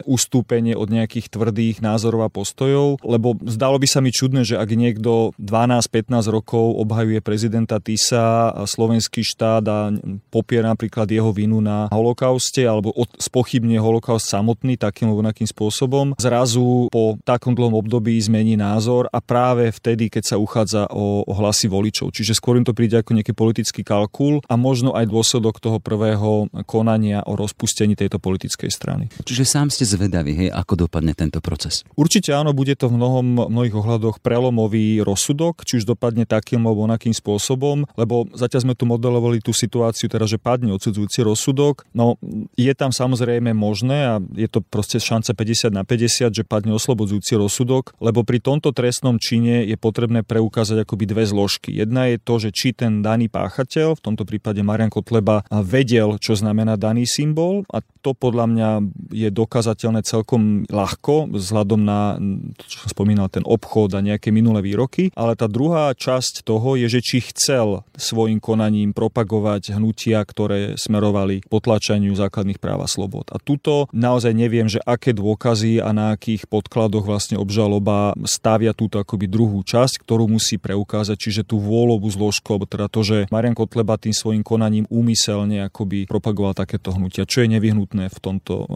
ustúpenie 0.04 0.76
od 0.76 0.92
nejakých 0.92 1.15
nejakých 1.16 1.32
tvrdých 1.32 1.78
názorov 1.80 2.28
a 2.28 2.30
postojov, 2.30 3.00
lebo 3.00 3.40
zdalo 3.48 3.80
by 3.80 3.88
sa 3.88 4.04
mi 4.04 4.12
čudné, 4.12 4.44
že 4.44 4.60
ak 4.60 4.68
niekto 4.76 5.32
12-15 5.40 6.12
rokov 6.28 6.76
obhajuje 6.76 7.24
prezidenta 7.24 7.80
Tisa, 7.80 8.52
slovenský 8.68 9.24
štát 9.24 9.64
a 9.64 9.96
popiera 10.28 10.76
napríklad 10.76 11.08
jeho 11.08 11.32
vinu 11.32 11.64
na 11.64 11.88
holokauste 11.88 12.68
alebo 12.68 12.92
spochybne 13.16 13.80
holokaust 13.80 14.28
samotný 14.28 14.76
takým 14.76 15.08
alebo 15.08 15.24
nejakým 15.24 15.48
spôsobom, 15.48 16.20
zrazu 16.20 16.92
po 16.92 17.16
takom 17.24 17.56
dlhom 17.56 17.80
období 17.80 18.20
zmení 18.20 18.60
názor 18.60 19.08
a 19.16 19.24
práve 19.24 19.72
vtedy, 19.72 20.12
keď 20.12 20.36
sa 20.36 20.42
uchádza 20.42 20.92
o, 20.92 21.24
o 21.24 21.32
hlasy 21.32 21.72
voličov. 21.72 22.12
Čiže 22.12 22.36
skôr 22.36 22.60
im 22.60 22.68
to 22.68 22.76
príde 22.76 23.00
ako 23.00 23.16
nejaký 23.16 23.32
politický 23.32 23.88
kalkul 23.88 24.44
a 24.52 24.60
možno 24.60 24.92
aj 24.92 25.08
dôsledok 25.08 25.64
toho 25.64 25.80
prvého 25.80 26.52
konania 26.68 27.24
o 27.24 27.40
rozpustení 27.40 27.96
tejto 27.96 28.20
politickej 28.20 28.68
strany. 28.68 29.08
Čiže 29.24 29.48
sám 29.48 29.72
ste 29.72 29.88
zvedaví, 29.88 30.34
hej, 30.34 30.50
ako 30.50 30.90
dopadne 30.90 31.05
dopadne 31.06 31.14
tento 31.14 31.38
proces? 31.38 31.86
Určite 31.94 32.34
áno, 32.34 32.58
bude 32.58 32.74
to 32.74 32.90
v 32.90 32.98
mnohom, 32.98 33.54
mnohých 33.54 33.78
ohľadoch 33.78 34.18
prelomový 34.26 35.06
rozsudok, 35.06 35.62
či 35.62 35.78
už 35.78 35.86
dopadne 35.86 36.26
takým 36.26 36.66
alebo 36.66 36.90
onakým 36.90 37.14
spôsobom, 37.14 37.86
lebo 37.94 38.26
zatiaľ 38.34 38.62
sme 38.66 38.74
tu 38.74 38.90
modelovali 38.90 39.38
tú 39.46 39.54
situáciu, 39.54 40.10
teda, 40.10 40.26
že 40.26 40.42
padne 40.42 40.74
odsudzujúci 40.74 41.22
rozsudok. 41.22 41.86
No 41.94 42.18
je 42.58 42.74
tam 42.74 42.90
samozrejme 42.90 43.54
možné 43.54 43.98
a 44.10 44.14
je 44.34 44.50
to 44.50 44.66
proste 44.66 44.98
šance 44.98 45.30
50 45.30 45.70
na 45.70 45.86
50, 45.86 46.34
že 46.34 46.42
padne 46.42 46.74
oslobodzujúci 46.74 47.38
rozsudok, 47.38 47.94
lebo 48.02 48.26
pri 48.26 48.42
tomto 48.42 48.74
trestnom 48.74 49.22
čine 49.22 49.62
je 49.70 49.78
potrebné 49.78 50.26
preukázať 50.26 50.88
akoby 50.88 51.06
dve 51.06 51.24
zložky. 51.30 51.70
Jedna 51.76 52.10
je 52.10 52.18
to, 52.18 52.42
že 52.42 52.50
či 52.56 52.74
ten 52.74 53.06
daný 53.06 53.30
páchateľ, 53.30 54.00
v 54.00 54.02
tomto 54.02 54.24
prípade 54.26 54.64
Marian 54.66 54.90
Kotleba, 54.90 55.46
vedel, 55.52 56.18
čo 56.18 56.34
znamená 56.34 56.80
daný 56.80 57.06
symbol 57.06 57.68
a 57.70 57.84
to 58.02 58.16
podľa 58.16 58.46
mňa 58.50 58.70
je 59.12 59.30
dokázateľné 59.34 60.06
celkom 60.06 60.64
ľahko 60.70 60.95
vzhľadom 61.02 61.82
na, 61.82 62.20
čo 62.68 62.86
som 62.86 62.90
spomínal, 62.92 63.32
ten 63.32 63.42
obchod 63.48 63.96
a 63.96 64.04
nejaké 64.04 64.30
minulé 64.30 64.62
výroky, 64.62 65.10
ale 65.16 65.34
tá 65.34 65.50
druhá 65.50 65.96
časť 65.96 66.46
toho 66.46 66.78
je, 66.78 66.88
že 66.92 67.02
či 67.02 67.18
chcel 67.32 67.82
svojim 67.98 68.38
konaním 68.44 68.92
propagovať 68.92 69.76
hnutia, 69.76 70.22
ktoré 70.22 70.78
smerovali 70.78 71.42
potlačaniu 71.48 72.14
základných 72.14 72.60
práv 72.62 72.86
a 72.86 72.88
slobod. 72.92 73.32
A 73.32 73.42
tuto 73.42 73.88
naozaj 73.96 74.36
neviem, 74.36 74.68
že 74.70 74.84
aké 74.84 75.16
dôkazy 75.16 75.80
a 75.82 75.96
na 75.96 76.14
akých 76.14 76.46
podkladoch 76.52 77.08
vlastne 77.08 77.40
obžaloba 77.40 78.14
stavia 78.28 78.76
túto 78.76 79.00
akoby 79.02 79.26
druhú 79.26 79.64
časť, 79.64 80.04
ktorú 80.04 80.28
musí 80.30 80.60
preukázať, 80.60 81.18
čiže 81.18 81.42
tú 81.48 81.58
vôľovú 81.58 82.12
zložku, 82.12 82.54
alebo 82.54 82.68
teda 82.70 82.92
to, 82.92 83.02
že 83.02 83.18
Marian 83.32 83.58
Kotleba 83.58 83.98
tým 83.98 84.14
svojim 84.14 84.44
konaním 84.44 84.86
úmyselne 84.92 85.66
akoby 85.68 86.06
propagoval 86.06 86.54
takéto 86.54 86.94
hnutia, 86.94 87.26
čo 87.26 87.42
je 87.42 87.52
nevyhnutné 87.52 87.86
nutné 87.86 88.10
v 88.10 88.20
tomto 88.20 88.54
uh, 88.66 88.68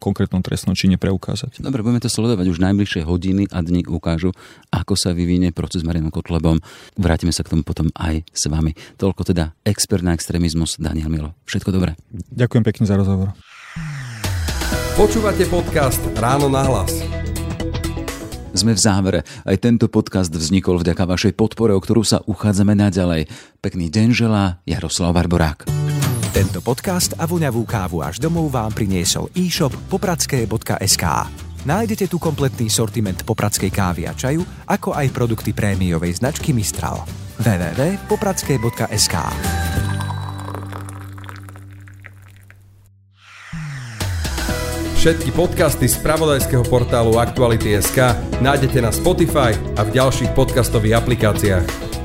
konkrétnom 0.00 0.40
trestnom 0.40 0.72
čine 0.72 0.96
preukázať. 0.96 1.55
Dobre, 1.56 1.80
budeme 1.80 2.04
to 2.04 2.12
sledovať 2.12 2.52
už 2.52 2.58
najbližšie 2.60 3.02
hodiny 3.08 3.48
a 3.48 3.64
dni 3.64 3.88
ukážu, 3.88 4.36
ako 4.68 4.92
sa 4.92 5.16
vyvinie 5.16 5.56
proces 5.56 5.80
s 5.80 5.86
Marianom 5.88 6.12
Kotlebom. 6.12 6.60
Vrátime 7.00 7.32
sa 7.32 7.40
k 7.44 7.56
tomu 7.56 7.64
potom 7.64 7.88
aj 7.96 8.28
s 8.28 8.44
vami. 8.48 8.76
Toľko 9.00 9.32
teda 9.32 9.56
expert 9.64 10.04
na 10.04 10.12
extrémizmus 10.12 10.76
Daniel 10.76 11.08
Milo. 11.08 11.32
Všetko 11.48 11.72
dobré. 11.72 11.96
Ďakujem 12.12 12.64
pekne 12.64 12.84
za 12.84 13.00
rozhovor. 13.00 13.32
Počúvate 14.96 15.44
podcast 15.48 16.00
Ráno 16.16 16.48
na 16.48 16.64
hlas. 16.64 16.92
Sme 18.56 18.72
v 18.72 18.80
závere. 18.80 19.20
Aj 19.44 19.56
tento 19.60 19.92
podcast 19.92 20.32
vznikol 20.32 20.80
vďaka 20.80 21.04
vašej 21.04 21.36
podpore, 21.36 21.76
o 21.76 21.80
ktorú 21.80 22.00
sa 22.00 22.24
uchádzame 22.24 22.72
naďalej. 22.72 23.28
Pekný 23.60 23.92
deň 23.92 24.08
želá 24.16 24.64
Jaroslav 24.64 25.12
Barborák. 25.12 25.68
Tento 26.32 26.60
podcast 26.64 27.12
a 27.20 27.28
voňavú 27.28 27.64
kávu 27.68 28.00
až 28.00 28.20
domov 28.20 28.52
vám 28.52 28.72
priniesol 28.72 29.28
e-shop 29.36 29.72
popradské.sk. 29.92 31.04
Nájdete 31.66 32.06
tu 32.06 32.22
kompletný 32.22 32.70
sortiment 32.70 33.18
popradskej 33.26 33.74
kávy 33.74 34.06
a 34.06 34.14
čaju, 34.14 34.46
ako 34.70 34.94
aj 34.94 35.10
produkty 35.10 35.50
prémiovej 35.50 36.22
značky 36.22 36.54
Mistral. 36.54 37.02
www.popradské.sk 37.42 39.16
Všetky 44.94 45.34
podcasty 45.34 45.90
z 45.90 45.98
pravodajského 46.06 46.62
portálu 46.70 47.18
Aktuality.sk 47.18 48.14
nájdete 48.38 48.78
na 48.78 48.94
Spotify 48.94 49.50
a 49.74 49.82
v 49.82 49.90
ďalších 49.90 50.38
podcastových 50.38 51.02
aplikáciách. 51.02 51.95